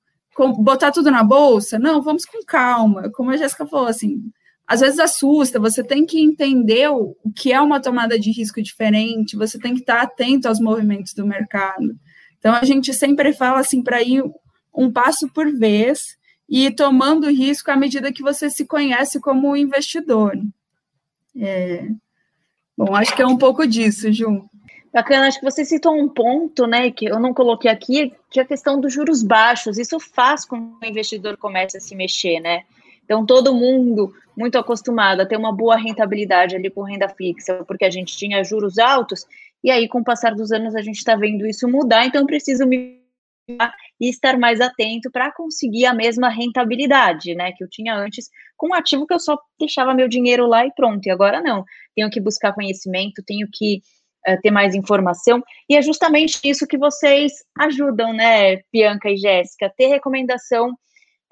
botar 0.59 0.90
tudo 0.90 1.11
na 1.11 1.23
bolsa? 1.23 1.79
Não, 1.79 2.03
vamos 2.03 2.25
com 2.25 2.45
calma. 2.45 3.11
Como 3.11 3.31
a 3.31 3.37
Jéssica 3.37 3.66
falou, 3.66 3.87
assim, 3.87 4.21
às 4.70 4.78
vezes 4.78 5.00
assusta, 5.00 5.59
você 5.59 5.83
tem 5.83 6.06
que 6.06 6.20
entender 6.20 6.88
o, 6.88 7.16
que 7.35 7.52
é 7.52 7.61
uma 7.61 7.80
tomada 7.80 8.16
de 8.16 8.30
risco 8.30 8.62
diferente, 8.62 9.37
você 9.37 9.59
tem 9.59 9.74
que 9.74 9.80
estar 9.80 10.00
atento 10.00 10.46
aos 10.46 10.61
movimentos 10.61 11.12
do 11.12 11.26
mercado. 11.26 11.98
Então, 12.38 12.54
a 12.54 12.64
gente 12.64 12.94
sempre 12.94 13.33
fala 13.33 13.59
assim 13.59 13.83
para 13.83 14.00
ir 14.00 14.22
um 14.72 14.88
passo 14.88 15.28
por 15.33 15.52
vez 15.52 16.16
e 16.48 16.70
tomando 16.70 17.28
risco 17.28 17.68
à 17.72 17.74
medida 17.74 18.12
que 18.12 18.22
você 18.22 18.48
se 18.48 18.64
conhece 18.64 19.18
como 19.18 19.56
investidor. 19.56 20.40
É... 21.37 21.88
Bom, 22.78 22.94
acho 22.94 23.16
que 23.16 23.22
é 23.22 23.26
um 23.26 23.37
pouco 23.37 23.66
disso, 23.66 24.12
Ju. 24.12 24.48
Bacana, 24.92 25.26
acho 25.26 25.40
que 25.40 25.50
você 25.50 25.64
citou 25.64 26.00
um 26.00 26.09
ponto, 26.09 26.68
né, 26.68 26.92
que 26.92 27.06
eu 27.06 27.18
não 27.18 27.35
coloquei 27.35 27.68
aqui, 27.68 28.12
que 28.30 28.38
é 28.38 28.44
a 28.44 28.46
questão 28.46 28.80
dos 28.80 28.92
juros 28.92 29.24
baixos. 29.24 29.78
Isso 29.78 29.98
faz 29.98 30.44
com 30.44 30.78
que 30.78 30.87
o 30.87 30.88
investidor 30.88 31.37
comece 31.37 31.76
a 31.76 31.80
se 31.80 31.96
mexer, 31.96 32.38
né? 32.38 32.62
Então, 33.11 33.27
todo 33.27 33.53
mundo 33.53 34.14
muito 34.38 34.57
acostumado 34.57 35.20
a 35.20 35.27
ter 35.27 35.37
uma 35.37 35.53
boa 35.53 35.77
rentabilidade 35.77 36.55
ali 36.55 36.70
com 36.70 36.85
renda 36.85 37.09
fixa, 37.09 37.64
porque 37.66 37.85
a 37.85 37.90
gente 37.90 38.16
tinha 38.16 38.44
juros 38.44 38.79
altos, 38.79 39.27
e 39.64 39.70
aí, 39.70 39.88
com 39.88 39.99
o 39.99 40.05
passar 40.05 40.33
dos 40.33 40.53
anos, 40.53 40.77
a 40.77 40.81
gente 40.81 40.99
está 40.99 41.16
vendo 41.16 41.44
isso 41.44 41.68
mudar, 41.68 42.07
então 42.07 42.25
preciso 42.25 42.64
me 42.64 43.01
e 44.01 44.09
estar 44.09 44.38
mais 44.38 44.61
atento 44.61 45.11
para 45.11 45.33
conseguir 45.33 45.87
a 45.87 45.92
mesma 45.92 46.29
rentabilidade, 46.29 47.35
né, 47.35 47.51
que 47.51 47.64
eu 47.64 47.68
tinha 47.68 47.96
antes, 47.96 48.31
com 48.57 48.68
um 48.68 48.75
ativo 48.75 49.05
que 49.09 49.12
eu 49.12 49.18
só 49.18 49.37
deixava 49.59 49.92
meu 49.92 50.07
dinheiro 50.07 50.46
lá 50.46 50.64
e 50.64 50.73
pronto, 50.73 51.05
e 51.05 51.11
agora 51.11 51.42
não, 51.42 51.64
tenho 51.96 52.09
que 52.09 52.20
buscar 52.20 52.53
conhecimento, 52.53 53.25
tenho 53.27 53.49
que 53.53 53.83
uh, 54.29 54.40
ter 54.40 54.53
mais 54.53 54.73
informação, 54.73 55.42
e 55.68 55.77
é 55.77 55.83
justamente 55.83 56.38
isso 56.44 56.64
que 56.64 56.79
vocês 56.79 57.33
ajudam, 57.59 58.12
né, 58.12 58.59
Bianca 58.73 59.11
e 59.11 59.16
Jéssica, 59.16 59.73
ter 59.77 59.88
recomendação 59.88 60.77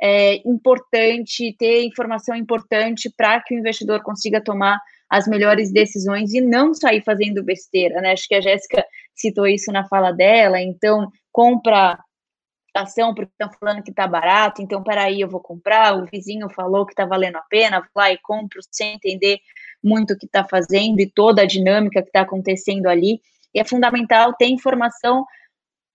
é 0.01 0.37
importante, 0.49 1.55
ter 1.59 1.85
informação 1.85 2.35
importante 2.37 3.13
para 3.17 3.41
que 3.41 3.55
o 3.55 3.59
investidor 3.59 4.03
consiga 4.03 4.43
tomar 4.43 4.81
as 5.11 5.27
melhores 5.27 5.73
decisões 5.73 6.33
e 6.33 6.41
não 6.41 6.75
sair 6.75 7.03
fazendo 7.03 7.43
besteira, 7.43 8.01
né? 8.01 8.13
Acho 8.13 8.29
que 8.29 8.35
a 8.35 8.41
Jéssica 8.41 8.85
citou 9.15 9.47
isso 9.47 9.73
na 9.73 9.89
fala 9.89 10.13
dela, 10.13 10.61
então 10.61 11.11
compra 11.33 11.99
ação 12.75 13.15
porque 13.15 13.33
estão 13.33 13.51
falando 13.59 13.83
que 13.83 13.91
está 13.91 14.07
barato, 14.07 14.63
então 14.63 14.83
peraí, 14.83 15.21
eu 15.21 15.29
vou 15.29 15.41
comprar, 15.41 15.97
o 15.97 16.07
vizinho 16.07 16.49
falou 16.49 16.87
que 16.87 16.93
está 16.93 17.05
valendo 17.05 17.37
a 17.37 17.43
pena, 17.43 17.81
vou 17.81 17.89
lá 17.97 18.13
e 18.13 18.19
compro 18.19 18.61
sem 18.71 18.95
entender 18.95 19.39
muito 19.83 20.13
o 20.13 20.19
que 20.19 20.27
está 20.27 20.45
fazendo 20.45 21.01
e 21.01 21.11
toda 21.11 21.43
a 21.43 21.47
dinâmica 21.47 22.03
que 22.03 22.09
está 22.09 22.21
acontecendo 22.21 22.87
ali. 22.87 23.21
E 23.55 23.61
é 23.61 23.65
fundamental 23.65 24.35
ter 24.35 24.47
informação 24.47 25.25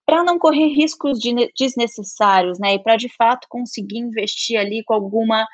para 0.06 0.24
não 0.24 0.38
correr 0.38 0.68
riscos 0.68 1.20
de, 1.20 1.34
desnecessários, 1.58 2.60
né? 2.60 2.76
E 2.76 2.80
para 2.84 2.96
de 2.96 3.10
fato 3.10 3.48
conseguir 3.50 4.00
investir 4.00 4.60
ali 4.60 4.84
com 4.84 4.94
alguma 4.94 5.48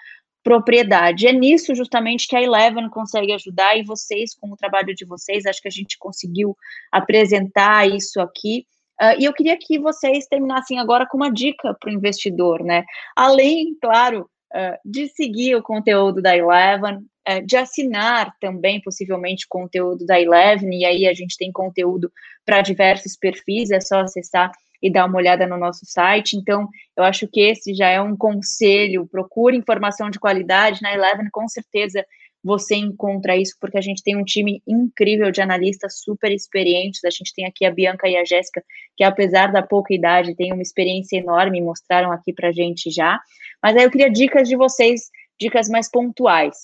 propriedade. 0.43 1.27
É 1.27 1.33
nisso 1.33 1.75
justamente 1.75 2.27
que 2.27 2.35
a 2.35 2.41
Eleven 2.41 2.89
consegue 2.89 3.33
ajudar 3.33 3.77
e 3.77 3.83
vocês, 3.83 4.33
com 4.33 4.51
o 4.51 4.57
trabalho 4.57 4.95
de 4.95 5.05
vocês, 5.05 5.45
acho 5.45 5.61
que 5.61 5.67
a 5.67 5.71
gente 5.71 5.97
conseguiu 5.99 6.55
apresentar 6.91 7.87
isso 7.87 8.19
aqui. 8.19 8.65
Uh, 9.01 9.19
e 9.19 9.25
eu 9.25 9.33
queria 9.33 9.57
que 9.57 9.79
vocês 9.79 10.25
terminassem 10.27 10.79
agora 10.79 11.07
com 11.07 11.17
uma 11.17 11.31
dica 11.31 11.75
para 11.79 11.89
o 11.89 11.93
investidor, 11.93 12.63
né? 12.63 12.83
Além, 13.15 13.77
claro, 13.81 14.29
uh, 14.53 14.77
de 14.83 15.07
seguir 15.09 15.55
o 15.55 15.63
conteúdo 15.63 16.21
da 16.21 16.35
Eleven, 16.35 16.99
é, 17.29 17.41
de 17.41 17.55
assinar 17.55 18.35
também, 18.41 18.81
possivelmente, 18.81 19.45
conteúdo 19.47 20.03
da 20.03 20.19
Eleven, 20.19 20.79
e 20.79 20.83
aí 20.83 21.07
a 21.07 21.13
gente 21.13 21.37
tem 21.37 21.51
conteúdo 21.51 22.11
para 22.43 22.59
diversos 22.61 23.15
perfis, 23.15 23.69
é 23.69 23.79
só 23.79 23.99
acessar 23.99 24.51
e 24.81 24.91
dar 24.91 25.05
uma 25.05 25.17
olhada 25.17 25.45
no 25.45 25.55
nosso 25.55 25.85
site. 25.85 26.35
Então, 26.35 26.67
eu 26.97 27.03
acho 27.03 27.27
que 27.27 27.41
esse 27.41 27.75
já 27.75 27.87
é 27.87 28.01
um 28.01 28.17
conselho, 28.17 29.05
procure 29.05 29.55
informação 29.55 30.09
de 30.09 30.19
qualidade 30.19 30.81
na 30.81 30.91
Eleven, 30.91 31.29
com 31.31 31.47
certeza 31.47 32.03
você 32.43 32.75
encontra 32.75 33.37
isso, 33.37 33.53
porque 33.61 33.77
a 33.77 33.81
gente 33.81 34.01
tem 34.01 34.17
um 34.17 34.23
time 34.23 34.63
incrível 34.65 35.29
de 35.29 35.39
analistas 35.39 35.99
super 35.99 36.31
experientes. 36.31 37.03
A 37.03 37.11
gente 37.11 37.31
tem 37.35 37.45
aqui 37.45 37.63
a 37.63 37.71
Bianca 37.71 38.07
e 38.07 38.17
a 38.17 38.25
Jéssica, 38.25 38.63
que 38.97 39.03
apesar 39.03 39.51
da 39.51 39.61
pouca 39.61 39.93
idade, 39.93 40.35
têm 40.35 40.51
uma 40.51 40.63
experiência 40.63 41.17
enorme, 41.17 41.61
mostraram 41.61 42.11
aqui 42.11 42.33
para 42.33 42.51
gente 42.51 42.89
já. 42.89 43.19
Mas 43.61 43.75
aí 43.75 43.83
eu 43.83 43.91
queria 43.91 44.09
dicas 44.09 44.47
de 44.47 44.55
vocês, 44.55 45.11
dicas 45.39 45.69
mais 45.69 45.91
pontuais. 45.91 46.55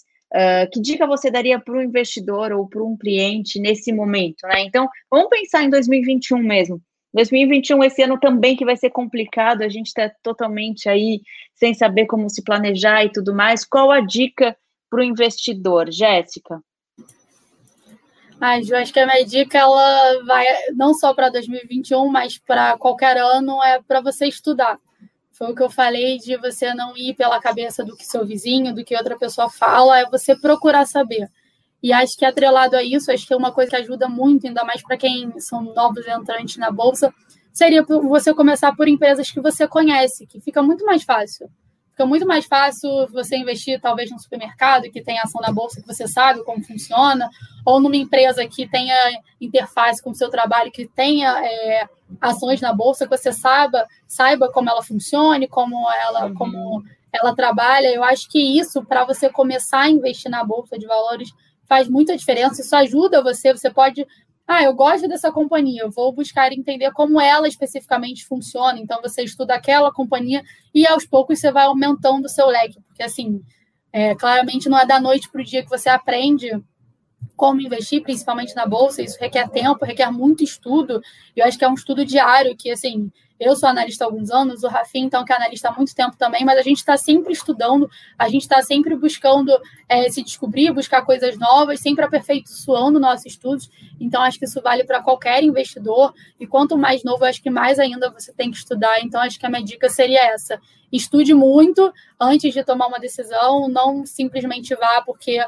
Que 0.72 0.82
dica 0.82 1.08
você 1.08 1.32
daria 1.32 1.60
para 1.60 1.74
um 1.74 1.82
investidor 1.82 2.52
ou 2.52 2.68
para 2.68 2.84
um 2.84 2.98
cliente 2.98 3.60
nesse 3.60 3.94
momento, 3.94 4.46
né? 4.48 4.62
Então, 4.64 4.90
vamos 5.10 5.30
pensar 5.30 5.64
em 5.64 5.70
2021 5.70 6.40
mesmo. 6.40 6.82
2021, 7.14 7.82
esse 7.86 8.04
ano 8.04 8.20
também 8.20 8.58
que 8.58 8.66
vai 8.66 8.76
ser 8.76 8.90
complicado, 8.90 9.62
a 9.62 9.70
gente 9.70 9.88
está 9.88 10.12
totalmente 10.22 10.90
aí 10.90 11.22
sem 11.54 11.74
saber 11.74 12.06
como 12.08 12.30
se 12.30 12.44
planejar 12.44 13.06
e 13.06 13.12
tudo 13.12 13.34
mais. 13.34 13.64
Qual 13.64 13.90
a 13.90 14.02
dica 14.02 14.58
para 14.90 15.00
o 15.00 15.04
investidor, 15.04 15.90
Jéssica? 15.90 16.60
Ah, 18.42 18.62
Ju, 18.62 18.76
acho 18.76 18.92
que 18.92 19.00
a 19.00 19.06
minha 19.06 19.26
dica 19.26 19.58
ela 19.58 20.26
vai 20.26 20.46
não 20.76 20.94
só 20.94 21.14
para 21.14 21.30
2021, 21.30 22.10
mas 22.10 22.38
para 22.38 22.78
qualquer 22.78 23.18
ano 23.18 23.64
é 23.64 23.82
para 23.82 24.02
você 24.02 24.28
estudar. 24.28 24.78
Foi 25.38 25.52
o 25.52 25.56
que 25.56 25.62
eu 25.62 25.70
falei 25.70 26.18
de 26.18 26.38
você 26.38 26.74
não 26.74 26.96
ir 26.96 27.14
pela 27.14 27.42
cabeça 27.42 27.84
do 27.84 27.98
que 27.98 28.06
seu 28.06 28.26
vizinho, 28.26 28.74
do 28.74 28.86
que 28.86 28.96
outra 28.96 29.18
pessoa 29.18 29.50
fala, 29.50 30.00
é 30.00 30.06
você 30.06 30.34
procurar 30.34 30.86
saber. 30.86 31.30
E 31.84 31.92
acho 31.92 32.18
que 32.18 32.24
atrelado 32.24 32.78
a 32.78 32.82
isso, 32.82 33.12
acho 33.12 33.28
que 33.28 33.34
é 33.34 33.38
uma 33.38 33.52
coisa 33.52 33.72
que 33.72 33.76
ajuda 33.76 34.08
muito, 34.08 34.48
ainda 34.48 34.64
mais 34.64 34.82
para 34.82 34.96
quem 34.96 35.38
são 35.42 35.62
novos 35.62 36.08
entrantes 36.08 36.56
na 36.56 36.72
bolsa, 36.72 37.14
seria 37.52 37.84
você 37.84 38.34
começar 38.34 38.74
por 38.78 38.88
empresas 38.88 39.30
que 39.30 39.42
você 39.42 39.68
conhece, 39.68 40.26
que 40.26 40.40
fica 40.40 40.64
muito 40.64 40.86
mais 40.86 41.04
fácil. 41.04 41.50
Fica 41.96 42.06
muito 42.06 42.28
mais 42.28 42.46
fácil 42.46 43.08
você 43.08 43.38
investir, 43.38 43.80
talvez, 43.80 44.12
num 44.12 44.20
supermercado 44.20 44.92
que 44.92 45.02
tem 45.02 45.18
ação 45.18 45.40
na 45.40 45.50
bolsa, 45.50 45.80
que 45.80 45.88
você 45.88 46.06
sabe 46.06 46.44
como 46.44 46.62
funciona, 46.62 47.30
ou 47.66 47.80
numa 47.80 47.96
empresa 47.96 48.46
que 48.46 48.68
tenha 48.68 48.94
interface 49.40 50.04
com 50.04 50.10
o 50.10 50.14
seu 50.14 50.30
trabalho, 50.30 50.74
que 50.74 50.86
tenha 50.86 51.42
é, 51.42 51.88
ações 52.20 52.60
na 52.60 52.74
bolsa, 52.74 53.06
que 53.06 53.18
você 53.18 53.32
saiba, 53.32 53.88
saiba 54.06 54.52
como 54.52 54.70
ela 54.70 54.84
funcione, 54.84 55.48
como 55.48 55.90
ela, 55.90 56.26
uhum. 56.26 56.34
como 56.34 56.84
ela 57.14 57.34
trabalha. 57.34 57.88
Eu 57.88 58.04
acho 58.04 58.28
que 58.30 58.60
isso, 58.60 58.84
para 58.84 59.06
você 59.06 59.30
começar 59.30 59.84
a 59.84 59.90
investir 59.90 60.30
na 60.30 60.44
bolsa 60.44 60.78
de 60.78 60.86
valores, 60.86 61.30
faz 61.66 61.88
muita 61.88 62.18
diferença. 62.18 62.62
Isso 62.62 62.76
ajuda 62.76 63.24
você. 63.24 63.54
Você 63.54 63.70
pode 63.70 64.06
ah, 64.48 64.64
eu 64.64 64.74
gosto 64.74 65.08
dessa 65.08 65.32
companhia, 65.32 65.82
eu 65.82 65.92
vou 65.92 66.12
buscar 66.12 66.52
entender 66.52 66.92
como 66.92 67.20
ela 67.20 67.48
especificamente 67.48 68.26
funciona. 68.26 68.80
Então, 68.80 69.02
você 69.02 69.24
estuda 69.24 69.56
aquela 69.56 69.92
companhia 69.92 70.44
e 70.74 70.86
aos 70.86 71.06
poucos 71.06 71.40
você 71.40 71.52
vai 71.52 71.66
aumentando 71.66 72.26
o 72.26 72.30
seu 72.30 72.48
leque, 72.48 72.80
porque 72.82 73.02
assim, 73.02 73.42
é, 73.92 74.14
claramente 74.14 74.70
não 74.70 74.78
é 74.78 74.86
da 74.86 75.00
noite 75.00 75.30
para 75.32 75.42
o 75.42 75.44
dia 75.44 75.64
que 75.64 75.70
você 75.70 75.90
aprende 75.90 76.52
como 77.36 77.62
investir, 77.62 78.02
principalmente 78.02 78.56
na 78.56 78.66
bolsa. 78.66 79.02
Isso 79.02 79.18
requer 79.20 79.50
tempo, 79.50 79.86
requer 79.86 80.12
muito 80.12 80.44
estudo. 80.44 81.02
E 81.36 81.40
eu 81.40 81.46
acho 81.46 81.58
que 81.58 81.66
é 81.66 81.70
um 81.70 81.74
estudo 81.74 82.06
diário 82.06 82.56
que, 82.56 82.72
assim, 82.72 83.12
eu 83.40 83.54
sou 83.56 83.68
analista 83.68 84.06
há 84.06 84.08
alguns 84.08 84.32
anos, 84.32 84.64
o 84.64 84.68
Rafi, 84.68 85.00
então, 85.00 85.26
que 85.26 85.34
é 85.34 85.36
analista 85.36 85.68
há 85.68 85.72
muito 85.74 85.94
tempo 85.94 86.16
também, 86.18 86.46
mas 86.46 86.58
a 86.58 86.62
gente 86.62 86.78
está 86.78 86.96
sempre 86.96 87.34
estudando, 87.34 87.90
a 88.18 88.30
gente 88.30 88.44
está 88.44 88.62
sempre 88.62 88.96
buscando 88.96 89.52
é, 89.90 90.10
se 90.10 90.24
descobrir, 90.24 90.72
buscar 90.72 91.02
coisas 91.02 91.38
novas, 91.38 91.82
sempre 91.82 92.06
aperfeiçoando 92.06 92.98
nossos 92.98 93.26
estudos. 93.26 93.70
Então, 94.00 94.22
acho 94.22 94.40
que 94.40 94.46
isso 94.46 94.62
vale 94.62 94.86
para 94.86 95.04
qualquer 95.04 95.44
investidor. 95.44 96.14
E 96.40 96.48
quanto 96.48 96.78
mais 96.78 97.04
novo, 97.04 97.26
acho 97.26 97.44
que 97.44 97.50
mais 97.50 97.78
ainda 97.78 98.10
você 98.10 98.32
tem 98.32 98.50
que 98.50 98.58
estudar. 98.58 99.02
Então, 99.02 99.20
acho 99.20 99.38
que 99.38 99.46
a 99.46 99.50
minha 99.50 99.64
dica 99.64 99.90
seria 99.90 100.34
essa: 100.34 100.58
estude 100.90 101.34
muito 101.34 101.92
antes 102.18 102.54
de 102.54 102.64
tomar 102.64 102.88
uma 102.88 103.00
decisão, 103.00 103.68
não 103.68 104.06
simplesmente 104.06 104.74
vá 104.76 105.02
porque 105.06 105.46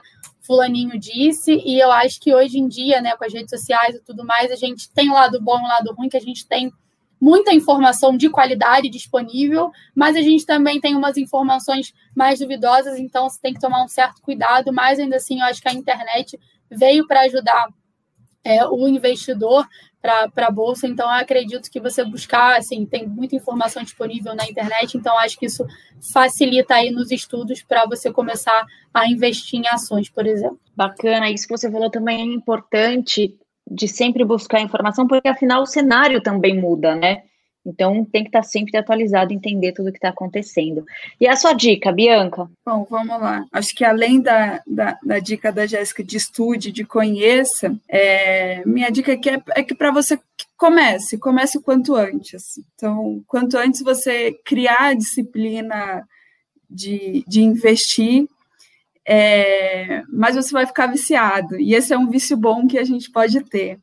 fulaninho 0.47 0.97
disse, 0.97 1.53
e 1.53 1.79
eu 1.79 1.91
acho 1.91 2.19
que 2.19 2.33
hoje 2.33 2.57
em 2.57 2.67
dia, 2.67 3.01
né, 3.01 3.15
com 3.15 3.25
as 3.25 3.33
redes 3.33 3.49
sociais 3.49 3.95
e 3.95 4.01
tudo 4.01 4.25
mais, 4.25 4.49
a 4.49 4.55
gente 4.55 4.89
tem 4.91 5.09
um 5.09 5.13
lado 5.13 5.39
bom 5.41 5.59
e 5.59 5.61
um 5.61 5.67
lado 5.67 5.93
ruim, 5.93 6.09
que 6.09 6.17
a 6.17 6.21
gente 6.21 6.47
tem 6.47 6.71
muita 7.19 7.53
informação 7.53 8.15
de 8.15 8.29
qualidade 8.29 8.89
disponível, 8.89 9.71
mas 9.93 10.15
a 10.15 10.21
gente 10.21 10.45
também 10.45 10.79
tem 10.79 10.95
umas 10.95 11.17
informações 11.17 11.93
mais 12.15 12.39
duvidosas, 12.39 12.97
então 12.97 13.29
você 13.29 13.39
tem 13.41 13.53
que 13.53 13.59
tomar 13.59 13.83
um 13.83 13.87
certo 13.87 14.21
cuidado, 14.21 14.71
mas 14.71 14.99
ainda 14.99 15.17
assim 15.17 15.39
eu 15.39 15.45
acho 15.45 15.61
que 15.61 15.67
a 15.67 15.73
internet 15.73 16.39
veio 16.69 17.05
para 17.07 17.21
ajudar 17.21 17.67
é, 18.47 18.65
o 18.65 18.87
investidor 18.87 19.67
para 20.01 20.47
a 20.47 20.51
bolsa, 20.51 20.87
então 20.87 21.09
acredito 21.09 21.69
que 21.69 21.81
você 21.81 22.05
buscar, 22.05 22.57
assim, 22.57 22.85
tem 22.85 23.05
muita 23.05 23.35
informação 23.35 23.83
disponível 23.83 24.33
na 24.33 24.47
internet, 24.47 24.97
então 24.97 25.17
acho 25.19 25.37
que 25.37 25.47
isso 25.47 25.65
facilita 26.13 26.75
aí 26.75 26.89
nos 26.89 27.11
estudos 27.11 27.61
para 27.61 27.85
você 27.85 28.09
começar 28.09 28.65
a 28.93 29.05
investir 29.05 29.59
em 29.59 29.67
ações, 29.67 30.09
por 30.09 30.25
exemplo. 30.25 30.59
Bacana, 30.73 31.29
isso 31.29 31.45
que 31.45 31.57
você 31.57 31.69
falou 31.69 31.91
também 31.91 32.21
é 32.21 32.33
importante 32.33 33.35
de 33.69 33.87
sempre 33.87 34.23
buscar 34.23 34.61
informação, 34.61 35.05
porque 35.05 35.27
afinal 35.27 35.63
o 35.63 35.67
cenário 35.67 36.21
também 36.21 36.57
muda, 36.57 36.95
né? 36.95 37.23
Então 37.67 38.05
tem 38.05 38.23
que 38.23 38.29
estar 38.29 38.43
sempre 38.43 38.77
atualizado, 38.77 39.33
entender 39.33 39.73
tudo 39.73 39.89
o 39.89 39.91
que 39.91 39.97
está 39.97 40.09
acontecendo. 40.09 40.85
E 41.19 41.27
a 41.27 41.35
sua 41.35 41.53
dica, 41.53 41.91
Bianca? 41.91 42.49
Bom, 42.65 42.87
vamos 42.89 43.19
lá. 43.19 43.45
Acho 43.51 43.75
que 43.75 43.83
além 43.83 44.21
da, 44.21 44.61
da, 44.65 44.97
da 45.03 45.19
dica 45.19 45.51
da 45.51 45.65
Jéssica 45.65 46.03
de 46.03 46.17
estude, 46.17 46.71
de 46.71 46.85
conheça, 46.85 47.75
é, 47.89 48.63
minha 48.65 48.89
dica 48.89 49.13
aqui 49.13 49.29
é, 49.29 49.41
é 49.55 49.63
que 49.63 49.75
para 49.75 49.91
você 49.91 50.19
comece, 50.57 51.17
comece 51.17 51.57
o 51.57 51.61
quanto 51.61 51.95
antes. 51.95 52.59
Então, 52.73 53.23
quanto 53.27 53.57
antes 53.57 53.81
você 53.81 54.31
criar 54.43 54.89
a 54.89 54.93
disciplina 54.93 56.07
de, 56.69 57.23
de 57.27 57.41
investir, 57.41 58.27
é, 59.05 60.03
mas 60.09 60.35
você 60.35 60.51
vai 60.51 60.65
ficar 60.65 60.87
viciado. 60.87 61.59
E 61.59 61.73
esse 61.73 61.93
é 61.93 61.97
um 61.97 62.09
vício 62.09 62.35
bom 62.35 62.67
que 62.67 62.77
a 62.77 62.83
gente 62.83 63.09
pode 63.11 63.41
ter. 63.45 63.79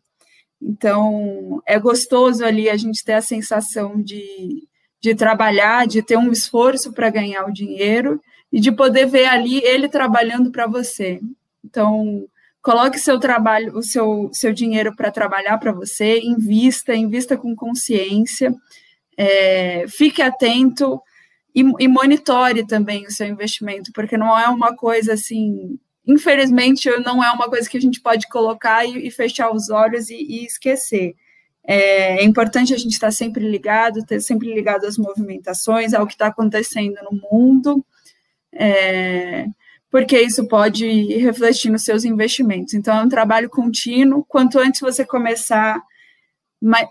Então, 0.60 1.62
é 1.66 1.78
gostoso 1.78 2.44
ali 2.44 2.68
a 2.70 2.76
gente 2.76 3.04
ter 3.04 3.14
a 3.14 3.20
sensação 3.20 4.00
de, 4.00 4.66
de 5.00 5.14
trabalhar, 5.14 5.86
de 5.86 6.02
ter 6.02 6.16
um 6.16 6.32
esforço 6.32 6.92
para 6.92 7.10
ganhar 7.10 7.44
o 7.44 7.52
dinheiro 7.52 8.20
e 8.52 8.60
de 8.60 8.72
poder 8.72 9.06
ver 9.06 9.26
ali 9.26 9.58
ele 9.64 9.88
trabalhando 9.88 10.50
para 10.50 10.66
você. 10.66 11.20
Então, 11.64 12.26
coloque 12.62 12.98
seu 12.98 13.20
trabalho, 13.20 13.76
o 13.76 13.82
seu, 13.82 14.30
seu 14.32 14.52
dinheiro 14.52 14.94
para 14.96 15.10
trabalhar 15.10 15.58
para 15.58 15.72
você, 15.72 16.20
invista, 16.20 16.94
invista 16.94 17.36
com 17.36 17.54
consciência, 17.54 18.54
é, 19.18 19.84
fique 19.88 20.22
atento 20.22 21.00
e, 21.54 21.62
e 21.78 21.86
monitore 21.86 22.66
também 22.66 23.06
o 23.06 23.10
seu 23.10 23.26
investimento, 23.26 23.92
porque 23.92 24.16
não 24.16 24.38
é 24.38 24.48
uma 24.48 24.74
coisa 24.74 25.12
assim 25.12 25.78
infelizmente, 26.06 26.88
não 27.00 27.22
é 27.22 27.30
uma 27.30 27.48
coisa 27.48 27.68
que 27.68 27.76
a 27.76 27.80
gente 27.80 28.00
pode 28.00 28.28
colocar 28.28 28.84
e, 28.84 29.06
e 29.06 29.10
fechar 29.10 29.50
os 29.50 29.70
olhos 29.70 30.10
e, 30.10 30.16
e 30.16 30.44
esquecer. 30.44 31.14
É, 31.66 32.20
é, 32.20 32.24
importante 32.24 32.74
a 32.74 32.76
gente 32.76 32.92
estar 32.92 33.10
sempre 33.10 33.48
ligado, 33.48 34.04
ter 34.04 34.20
sempre 34.20 34.52
ligado 34.52 34.84
às 34.84 34.98
movimentações, 34.98 35.94
ao 35.94 36.06
que 36.06 36.12
está 36.12 36.26
acontecendo 36.26 36.96
no 37.10 37.18
mundo, 37.30 37.84
é, 38.52 39.46
porque 39.90 40.20
isso 40.20 40.46
pode 40.46 40.86
refletir 41.18 41.70
nos 41.70 41.84
seus 41.84 42.04
investimentos. 42.04 42.74
Então, 42.74 42.98
é 42.98 43.02
um 43.02 43.08
trabalho 43.08 43.48
contínuo. 43.48 44.24
Quanto 44.28 44.58
antes 44.58 44.80
você 44.80 45.04
começar 45.04 45.80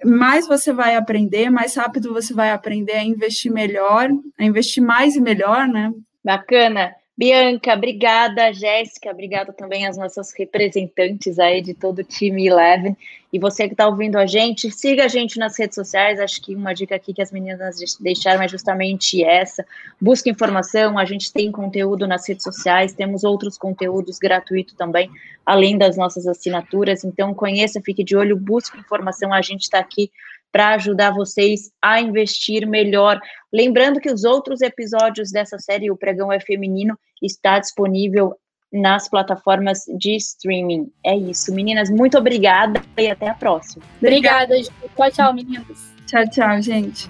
mais 0.05 0.47
você 0.47 0.71
vai 0.71 0.95
aprender, 0.95 1.49
mais 1.49 1.75
rápido 1.75 2.13
você 2.13 2.31
vai 2.31 2.51
aprender 2.51 2.93
a 2.93 3.03
investir 3.03 3.51
melhor, 3.51 4.07
a 4.37 4.43
investir 4.43 4.83
mais 4.83 5.15
e 5.15 5.21
melhor, 5.21 5.67
né? 5.67 5.91
Bacana. 6.23 6.93
Bianca, 7.23 7.73
obrigada, 7.73 8.51
Jéssica, 8.51 9.09
obrigada 9.09 9.53
também 9.53 9.87
às 9.87 9.95
nossas 9.95 10.33
representantes 10.37 11.39
aí 11.39 11.61
de 11.61 11.73
todo 11.73 11.99
o 11.99 12.03
time 12.03 12.47
Eleven. 12.47 12.97
E 13.31 13.39
você 13.39 13.65
que 13.65 13.73
está 13.73 13.87
ouvindo 13.87 14.17
a 14.17 14.25
gente, 14.25 14.69
siga 14.69 15.05
a 15.05 15.07
gente 15.07 15.39
nas 15.39 15.57
redes 15.57 15.75
sociais. 15.75 16.19
Acho 16.19 16.41
que 16.41 16.53
uma 16.53 16.73
dica 16.73 16.97
aqui 16.97 17.13
que 17.13 17.21
as 17.21 17.31
meninas 17.31 17.77
deixaram 18.01 18.43
é 18.43 18.47
justamente 18.49 19.23
essa. 19.23 19.65
Busque 20.01 20.29
informação, 20.29 20.99
a 20.99 21.05
gente 21.05 21.31
tem 21.31 21.49
conteúdo 21.49 22.05
nas 22.05 22.27
redes 22.27 22.43
sociais, 22.43 22.91
temos 22.91 23.23
outros 23.23 23.57
conteúdos 23.57 24.19
gratuitos 24.19 24.73
também, 24.73 25.09
além 25.45 25.77
das 25.77 25.95
nossas 25.95 26.27
assinaturas. 26.27 27.05
Então, 27.05 27.33
conheça, 27.33 27.79
fique 27.79 28.03
de 28.03 28.17
olho, 28.17 28.35
busque 28.35 28.77
informação, 28.77 29.33
a 29.33 29.41
gente 29.41 29.61
está 29.61 29.79
aqui 29.79 30.11
para 30.53 30.75
ajudar 30.75 31.11
vocês 31.11 31.71
a 31.81 31.99
investir 31.99 32.67
melhor. 32.67 33.19
Lembrando 33.51 33.99
que 33.99 34.11
os 34.11 34.23
outros 34.23 34.61
episódios 34.61 35.31
dessa 35.31 35.57
série, 35.57 35.89
O 35.89 35.97
Pregão 35.97 36.31
é 36.31 36.39
Feminino, 36.39 36.97
está 37.21 37.59
disponível 37.59 38.37
nas 38.71 39.09
plataformas 39.09 39.79
de 39.97 40.15
streaming. 40.15 40.91
É 41.03 41.15
isso, 41.17 41.53
meninas. 41.53 41.89
Muito 41.89 42.17
obrigada 42.17 42.81
e 42.97 43.09
até 43.09 43.29
a 43.29 43.33
próxima. 43.33 43.83
Obrigada. 43.97 44.55
Tchau, 44.61 45.11
tchau, 45.11 45.33
meninas. 45.33 45.93
Tchau, 46.05 46.29
tchau, 46.29 46.61
gente. 46.61 47.07